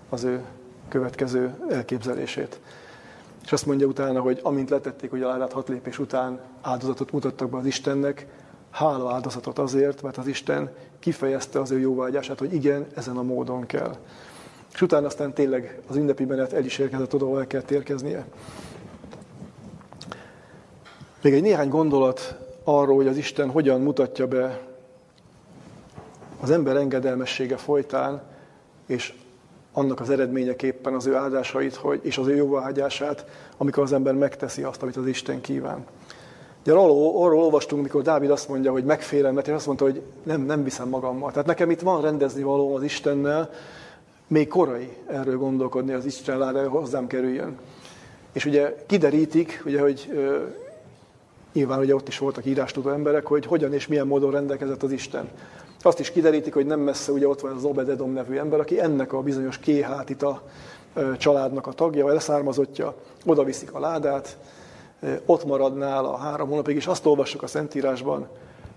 [0.09, 0.45] az ő
[0.87, 2.59] következő elképzelését.
[3.43, 7.49] És azt mondja utána, hogy amint letették hogy a ládát hat lépés után áldozatot mutattak
[7.49, 8.27] be az Istennek,
[8.77, 10.69] hála áldozatot azért, mert az Isten
[10.99, 13.95] kifejezte az ő jóvágyását, hogy igen, ezen a módon kell.
[14.73, 18.25] És utána aztán tényleg az ünnepi menet el is érkezett oda, ahol el kell térkeznie.
[21.21, 24.61] Még egy néhány gondolat arról, hogy az Isten hogyan mutatja be
[26.39, 28.21] az ember engedelmessége folytán,
[28.85, 29.13] és
[29.71, 33.25] annak az eredményeképpen az ő áldásait hogy, és az ő jóvágyását,
[33.57, 35.85] amikor az ember megteszi azt, amit az Isten kíván.
[36.67, 40.41] Ugye arról, arról olvastunk, mikor Dávid azt mondja, hogy megfélelmet, és azt mondta, hogy nem,
[40.41, 41.31] nem viszem magammal.
[41.31, 43.49] Tehát nekem itt van rendezni való az Istennel,
[44.27, 47.57] még korai erről gondolkodni, az Isten ládája hozzám kerüljön.
[48.31, 50.37] És ugye kiderítik, ugye, hogy ö,
[51.53, 55.29] nyilván ugye ott is voltak írástudó emberek, hogy hogyan és milyen módon rendelkezett az Isten.
[55.81, 59.13] Azt is kiderítik, hogy nem messze ugye ott van az Obededom nevű ember, aki ennek
[59.13, 60.41] a bizonyos kéhátita
[61.17, 62.93] családnak a tagja, vagy leszármazottja,
[63.25, 64.37] oda viszik a ládát,
[65.25, 68.27] ott marad nála három hónapig, és azt olvassuk a Szentírásban,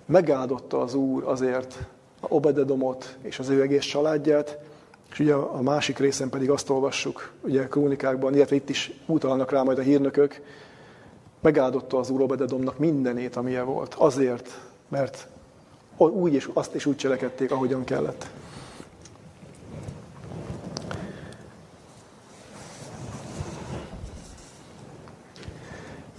[0.07, 1.79] megáldotta az Úr azért
[2.21, 4.59] a Obededomot és az ő egész családját,
[5.11, 9.63] és ugye a másik részen pedig azt olvassuk, ugye krónikákban, illetve itt is utalnak rá
[9.63, 10.41] majd a hírnökök,
[11.41, 13.95] megáldotta az Úr Obededomnak mindenét, amilyen volt.
[13.95, 15.29] Azért, mert
[15.97, 18.31] úgy és azt is úgy cselekedték, ahogyan kellett.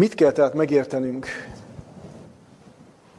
[0.02, 1.28] Mit kell tehát megértenünk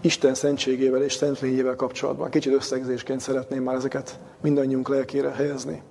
[0.01, 2.31] Isten szentségével és szentlényével kapcsolatban?
[2.31, 5.83] Kicsit összegzésként szeretném már ezeket mindannyiunk lelkére helyezni.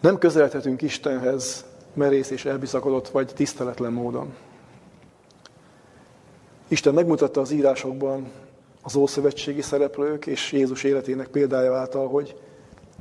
[0.00, 4.34] Nem közeledhetünk Istenhez merész és elbiszakodott vagy tiszteletlen módon.
[6.68, 8.30] Isten megmutatta az írásokban
[8.82, 12.36] az ószövetségi szereplők és Jézus életének példája által, hogy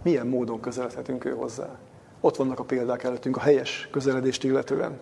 [0.03, 1.79] milyen módon közeledhetünk ő hozzá.
[2.25, 4.99] Ott vannak a példák előttünk a helyes közeledést illetően.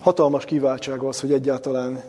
[0.00, 2.02] Hatalmas kiváltság az, hogy egyáltalán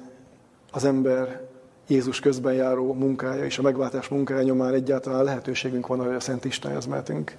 [0.72, 1.42] az ember
[1.88, 6.46] Jézus közben járó munkája és a megváltás munkája nyomán egyáltalán lehetőségünk van, hogy a Szent
[6.46, 7.36] Istenhez mehetünk.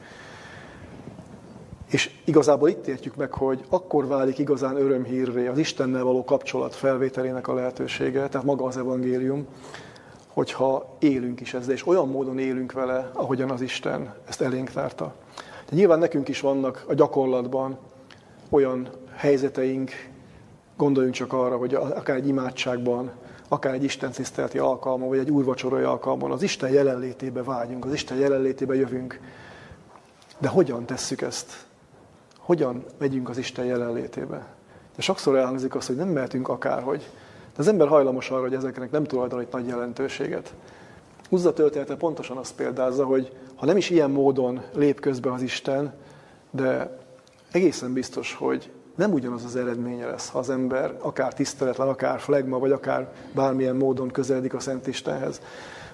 [1.91, 7.49] És igazából itt értjük meg, hogy akkor válik igazán örömhírré az Istennel való kapcsolat felvételének
[7.49, 9.47] a lehetősége, tehát maga az evangélium,
[10.27, 15.15] hogyha élünk is ezzel, és olyan módon élünk vele, ahogyan az Isten ezt elénk tárta.
[15.69, 17.79] De nyilván nekünk is vannak a gyakorlatban
[18.51, 19.91] olyan helyzeteink,
[20.77, 23.11] gondoljunk csak arra, hogy akár egy imádságban,
[23.49, 28.19] akár egy Isten tiszteleti alkalma, vagy egy úrvacsorai alkalmon az Isten jelenlétébe vágyunk, az Isten
[28.19, 29.21] jelenlétébe jövünk.
[30.39, 31.67] De hogyan tesszük ezt?
[32.39, 34.47] Hogyan megyünk az Isten jelenlétébe?
[34.97, 37.11] De sokszor elhangzik az, hogy nem mehetünk akárhogy.
[37.55, 40.55] De az ember hajlamos arra, hogy ezeknek nem tulajdonít nagy jelentőséget.
[41.29, 45.95] Uzza története pontosan azt példázza, hogy ha nem is ilyen módon lép közbe az Isten,
[46.51, 46.99] de
[47.53, 52.59] egészen biztos, hogy nem ugyanaz az eredménye lesz, ha az ember akár tiszteletlen, akár flegma,
[52.59, 55.41] vagy akár bármilyen módon közeledik a Szent Istenhez.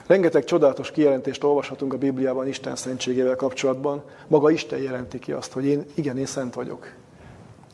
[0.07, 4.03] Rengeteg csodálatos kijelentést olvashatunk a Bibliában Isten szentségével kapcsolatban.
[4.27, 6.93] Maga Isten jelenti ki azt, hogy én, igen, én szent vagyok.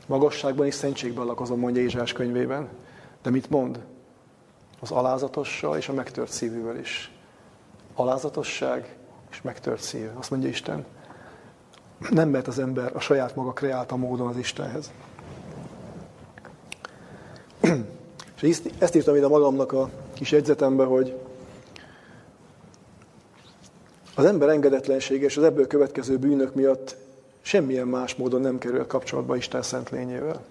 [0.07, 2.68] Magasságban és szentségben lakozom, mondja Ézsás könyvében.
[3.22, 3.80] De mit mond?
[4.80, 7.12] Az alázatossal és a megtört szívűvel is.
[7.95, 8.97] Alázatosság
[9.31, 10.09] és megtört szív.
[10.18, 10.85] Azt mondja Isten.
[12.11, 14.91] Nem mehet az ember a saját maga kreálta módon az Istenhez.
[18.41, 21.18] És ezt írtam ide magamnak a kis jegyzetembe, hogy
[24.14, 26.97] az ember engedetlensége és az ebből következő bűnök miatt
[27.41, 30.45] semmilyen más módon nem kerül kapcsolatba Isten szent lényével.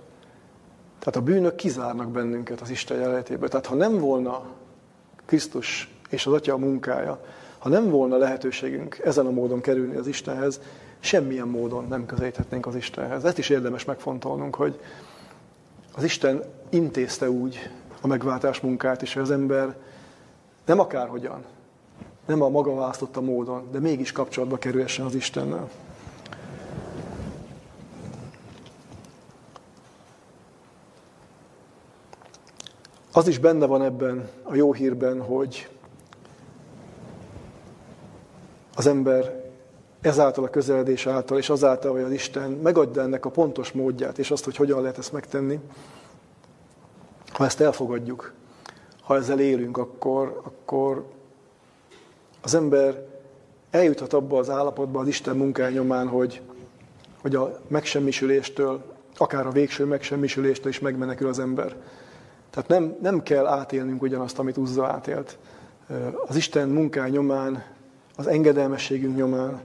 [0.99, 3.49] Tehát a bűnök kizárnak bennünket az Isten jelenlétéből.
[3.49, 4.45] Tehát ha nem volna
[5.25, 7.19] Krisztus és az Atya munkája,
[7.57, 10.59] ha nem volna lehetőségünk ezen a módon kerülni az Istenhez,
[10.99, 13.23] semmilyen módon nem közelíthetnénk az Istenhez.
[13.23, 14.79] Ezt is érdemes megfontolnunk, hogy
[15.95, 17.69] az Isten intézte úgy
[18.01, 19.75] a megváltás munkát, és az ember
[20.65, 21.43] nem akárhogyan,
[22.25, 25.69] nem a maga választotta módon, de mégis kapcsolatba kerülhessen az Istennel.
[33.11, 35.69] Az is benne van ebben a jó hírben, hogy
[38.77, 39.45] az ember
[40.01, 44.31] ezáltal a közeledés által, és azáltal, hogy az Isten megadja ennek a pontos módját, és
[44.31, 45.59] azt, hogy hogyan lehet ezt megtenni,
[47.31, 48.33] ha ezt elfogadjuk,
[49.01, 51.05] ha ezzel élünk, akkor, akkor
[52.41, 53.05] az ember
[53.71, 56.41] eljuthat abba az állapotba az Isten munkányomán, hogy,
[57.21, 58.83] hogy a megsemmisüléstől,
[59.15, 61.75] akár a végső megsemmisüléstől is megmenekül az ember.
[62.49, 65.37] Tehát nem, nem kell átélnünk ugyanazt, amit Uzza átélt.
[66.27, 67.75] Az Isten munkány nyomán,
[68.17, 69.61] az engedelmességünk nyomán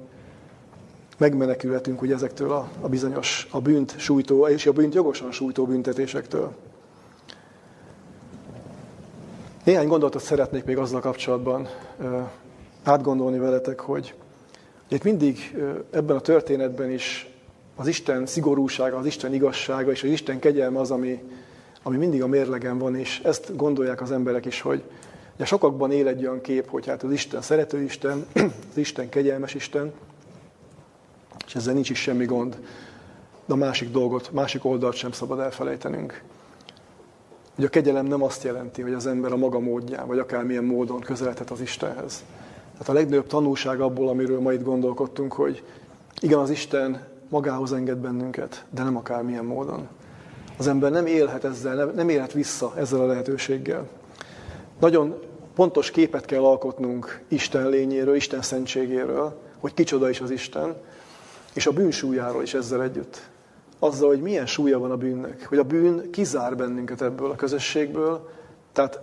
[1.19, 6.53] megmenekülhetünk ugye ezektől a, a bizonyos, a bűnt sújtó, és a bűnt jogosan sújtó büntetésektől.
[9.65, 11.69] Néhány gondolatot szeretnék még azzal kapcsolatban
[12.83, 14.15] átgondolni veletek, hogy
[14.89, 15.57] itt mindig
[15.91, 17.31] ebben a történetben is
[17.77, 21.23] az Isten szigorúsága, az Isten igazsága és az Isten kegyelme az, ami,
[21.83, 24.83] ami mindig a mérlegen van, és ezt gondolják az emberek is, hogy
[25.43, 28.27] ugye sokakban él egy olyan kép, hogy hát az Isten szerető Isten,
[28.71, 29.93] az Isten kegyelmes Isten,
[31.47, 32.59] és ezzel nincs is semmi gond.
[33.45, 36.23] De a másik dolgot, másik oldalt sem szabad elfelejtenünk.
[37.57, 41.01] Ugye a kegyelem nem azt jelenti, hogy az ember a maga módján, vagy akármilyen módon
[41.01, 42.25] közeledhet az Istenhez.
[42.73, 45.63] Tehát a legnagyobb tanulság abból, amiről ma itt gondolkodtunk, hogy
[46.21, 49.89] igen, az Isten magához enged bennünket, de nem akármilyen módon.
[50.59, 53.89] Az ember nem élhet ezzel, nem élhet vissza ezzel a lehetőséggel.
[54.83, 60.77] Nagyon pontos képet kell alkotnunk Isten lényéről, Isten szentségéről, hogy kicsoda is az Isten,
[61.55, 63.31] és a bűn súlyáról is ezzel együtt.
[63.79, 68.29] Azzal, hogy milyen súlya van a bűnnek, hogy a bűn kizár bennünket ebből a közösségből,
[68.73, 69.01] tehát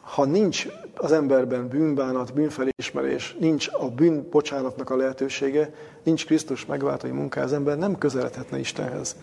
[0.00, 7.10] ha nincs az emberben bűnbánat, bűnfelismerés, nincs a bűn bocsánatnak a lehetősége, nincs Krisztus megváltói
[7.10, 9.16] munká, az ember nem közeledhetne Istenhez.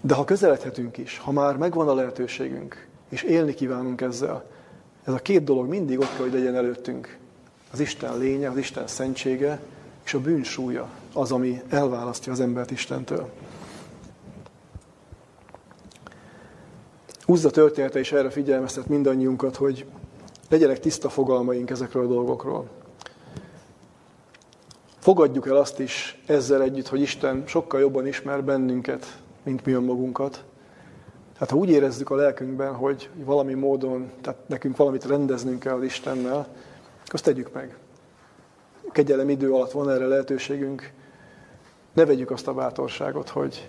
[0.00, 4.44] De ha közeledhetünk is, ha már megvan a lehetőségünk, és élni kívánunk ezzel,
[5.04, 7.18] ez a két dolog mindig ott kell, hogy legyen előttünk.
[7.72, 9.60] Az Isten lénye, az Isten szentsége,
[10.04, 13.30] és a bűn súlya az, ami elválasztja az embert Istentől.
[17.26, 19.86] Uzza története is erre figyelmeztet mindannyiunkat, hogy
[20.48, 22.68] legyenek tiszta fogalmaink ezekről a dolgokról.
[24.98, 30.44] Fogadjuk el azt is ezzel együtt, hogy Isten sokkal jobban ismer bennünket, mint mi önmagunkat.
[31.42, 36.46] Tehát ha úgy érezzük a lelkünkben, hogy valami módon, tehát nekünk valamit rendeznünk kell Istennel,
[37.06, 37.76] azt tegyük meg.
[38.92, 40.92] Kegyelem idő alatt van erre lehetőségünk.
[41.92, 43.68] Ne vegyük azt a bátorságot, hogy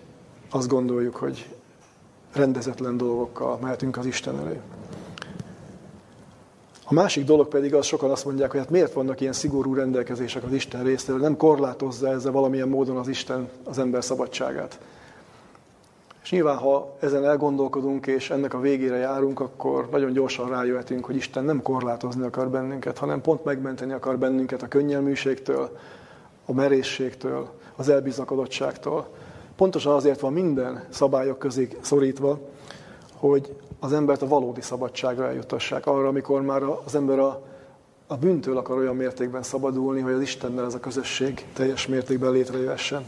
[0.49, 1.49] azt gondoljuk, hogy
[2.33, 4.59] rendezetlen dolgokkal mehetünk az Isten elé.
[6.85, 10.43] A másik dolog pedig az, sokan azt mondják, hogy hát miért vannak ilyen szigorú rendelkezések
[10.43, 14.79] az Isten részéről, nem korlátozza ezzel valamilyen módon az Isten az ember szabadságát.
[16.23, 21.15] És nyilván, ha ezen elgondolkodunk, és ennek a végére járunk, akkor nagyon gyorsan rájöhetünk, hogy
[21.15, 25.77] Isten nem korlátozni akar bennünket, hanem pont megmenteni akar bennünket a könnyelműségtől,
[26.45, 29.07] a merészségtől, az elbizakodottságtól.
[29.55, 32.39] Pontosan azért van minden szabályok közé szorítva,
[33.15, 35.85] hogy az embert a valódi szabadságra eljutassák.
[35.85, 37.41] Arra, amikor már az ember a,
[38.07, 43.05] a bűntől akar olyan mértékben szabadulni, hogy az Istennel ez a közösség teljes mértékben létrejöhessen.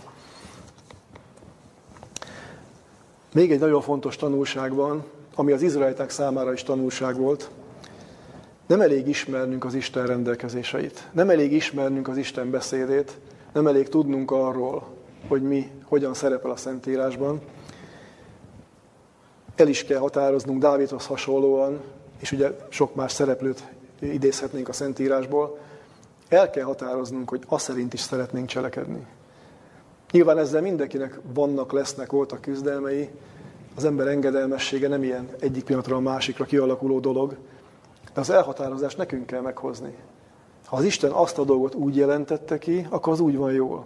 [3.35, 5.03] Még egy nagyon fontos tanulság van,
[5.35, 7.49] ami az izraeliták számára is tanulság volt.
[8.67, 13.17] Nem elég ismernünk az Isten rendelkezéseit, nem elég ismernünk az Isten beszédét,
[13.53, 14.87] nem elég tudnunk arról,
[15.27, 17.41] hogy mi hogyan szerepel a Szentírásban,
[19.55, 21.81] El is kell határoznunk Dávidhoz hasonlóan,
[22.19, 23.63] és ugye sok más szereplőt
[23.99, 25.57] idézhetnénk a Szentírásból,
[26.29, 29.05] el kell határoznunk, hogy azt szerint is szeretnénk cselekedni.
[30.15, 33.09] Nyilván ezzel mindenkinek vannak, lesznek, voltak küzdelmei,
[33.75, 37.37] az ember engedelmessége nem ilyen egyik pillanatra a másikra kialakuló dolog,
[38.13, 39.95] de az elhatározást nekünk kell meghozni.
[40.65, 43.85] Ha az Isten azt a dolgot úgy jelentette ki, akkor az úgy van jól.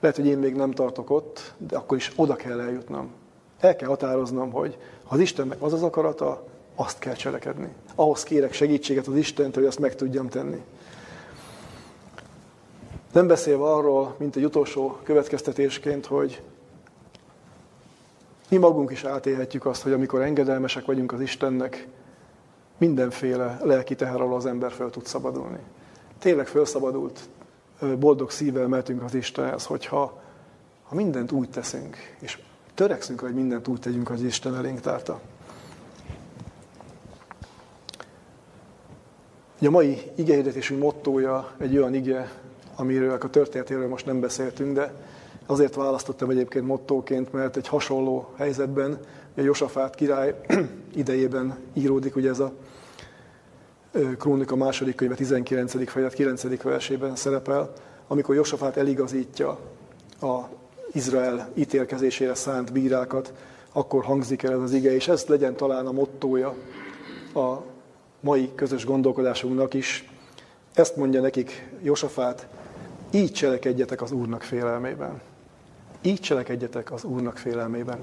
[0.00, 3.10] Lehet, hogy én még nem tartok ott, de akkor is oda kell eljutnom.
[3.60, 7.68] El kell határoznom, hogy ha az Istennek az az akarata, azt kell cselekedni.
[7.94, 10.62] Ahhoz kérek segítséget az Istent, hogy azt meg tudjam tenni.
[13.12, 16.42] Nem beszélve arról, mint egy utolsó következtetésként, hogy
[18.48, 21.88] mi magunk is átélhetjük azt, hogy amikor engedelmesek vagyunk az Istennek,
[22.78, 25.58] mindenféle lelki teher alól az ember föl tud szabadulni.
[26.18, 27.20] Tényleg felszabadult,
[27.98, 30.22] boldog szívvel mehetünk az Istenhez, hogyha
[30.82, 32.38] ha mindent úgy teszünk, és
[32.74, 35.20] törekszünk, hogy mindent úgy tegyünk, hogy Isten elénk tárta.
[39.66, 42.32] a mai igehirdetésünk mottója egy olyan ige,
[42.76, 44.94] amiről a történetéről most nem beszéltünk, de
[45.46, 48.98] azért választottam egyébként mottóként, mert egy hasonló helyzetben,
[49.36, 50.34] a Josafát király
[50.94, 52.52] idejében íródik, ugye ez a
[54.18, 55.90] Krónika második könyve 19.
[55.90, 56.62] fejezet 9.
[56.62, 57.72] versében szerepel,
[58.06, 59.58] amikor Josafát eligazítja
[60.20, 60.40] a
[60.92, 63.32] Izrael ítélkezésére szánt bírákat,
[63.72, 66.54] akkor hangzik el ez az ige, és ez legyen talán a mottója
[67.34, 67.56] a
[68.20, 70.10] mai közös gondolkodásunknak is.
[70.74, 72.46] Ezt mondja nekik Josafát,
[73.12, 75.20] így cselekedjetek az Úrnak félelmében.
[76.02, 77.98] Így cselekedjetek az Úrnak félelmében.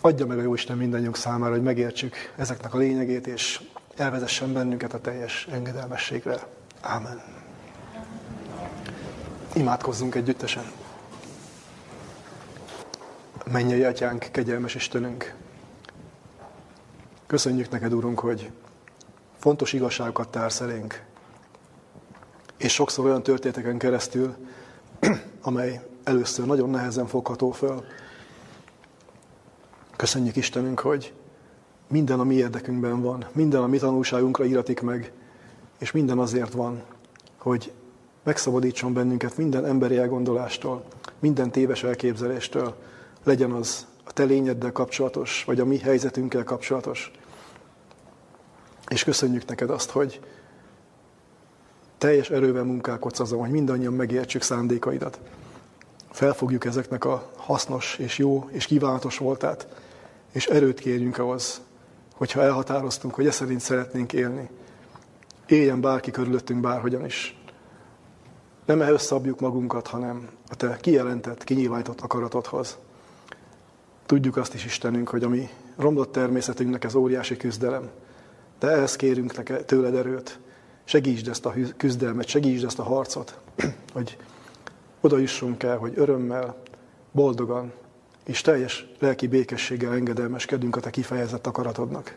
[0.00, 3.60] Adja meg a Jóisten mindannyiunk számára, hogy megértsük ezeknek a lényegét, és
[3.96, 6.46] elvezessen bennünket a teljes engedelmességre.
[6.80, 7.22] Ámen.
[9.54, 10.64] Imádkozzunk együttesen.
[13.52, 15.34] Mennyei atyánk, kegyelmes Istenünk!
[17.26, 18.50] Köszönjük neked, Urunk, hogy
[19.38, 21.09] fontos igazságokat társz elénk.
[22.60, 24.34] És sokszor olyan történeteken keresztül,
[25.42, 27.84] amely először nagyon nehezen fogható föl.
[29.96, 31.12] Köszönjük Istenünk, hogy
[31.88, 35.12] minden a mi érdekünkben van, minden a mi tanulságunkra iratik meg,
[35.78, 36.82] és minden azért van,
[37.38, 37.72] hogy
[38.22, 40.84] megszabadítson bennünket minden emberi elgondolástól,
[41.18, 42.74] minden téves elképzeléstől,
[43.24, 47.10] legyen az a te lényeddel kapcsolatos, vagy a mi helyzetünkkel kapcsolatos.
[48.88, 50.20] És köszönjük neked azt, hogy
[52.00, 55.20] teljes erővel munkálkodsz azon, hogy mindannyian megértsük szándékaidat.
[56.10, 59.66] Felfogjuk ezeknek a hasznos és jó és kívánatos voltát,
[60.32, 61.60] és erőt kérjünk ahhoz,
[62.14, 64.48] hogyha elhatároztunk, hogy e szerint szeretnénk élni.
[65.46, 67.38] Éljen bárki körülöttünk bárhogyan is.
[68.64, 72.78] Nem ehhez szabjuk magunkat, hanem a te kijelentett, kinyilvánított akaratodhoz.
[74.06, 77.90] Tudjuk azt is, Istenünk, hogy a mi romlott természetünknek ez óriási küzdelem.
[78.58, 80.38] De ehhez kérünk tőled erőt.
[80.90, 83.38] Segítsd ezt a küzdelmet, segítsd ezt a harcot,
[83.92, 84.16] hogy
[85.00, 86.56] oda jussunk el, hogy örömmel,
[87.12, 87.72] boldogan
[88.24, 92.16] és teljes lelki békességgel engedelmeskedünk a te kifejezett akaratodnak.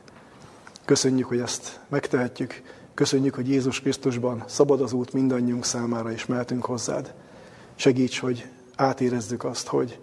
[0.85, 2.61] Köszönjük, hogy ezt megtehetjük,
[2.93, 7.13] köszönjük, hogy Jézus Krisztusban szabad az út mindannyiunk számára, és mehetünk hozzád.
[7.75, 9.99] Segíts, hogy átérezzük azt, hogy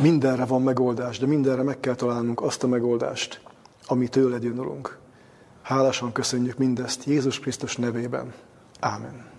[0.00, 3.40] mindenre van megoldás, de mindenre meg kell találnunk azt a megoldást,
[3.86, 5.00] ami tőled jön, Urunk.
[5.72, 8.32] Hálásan köszönjük mindezt Jézus Krisztus nevében.
[8.80, 9.31] Ámen.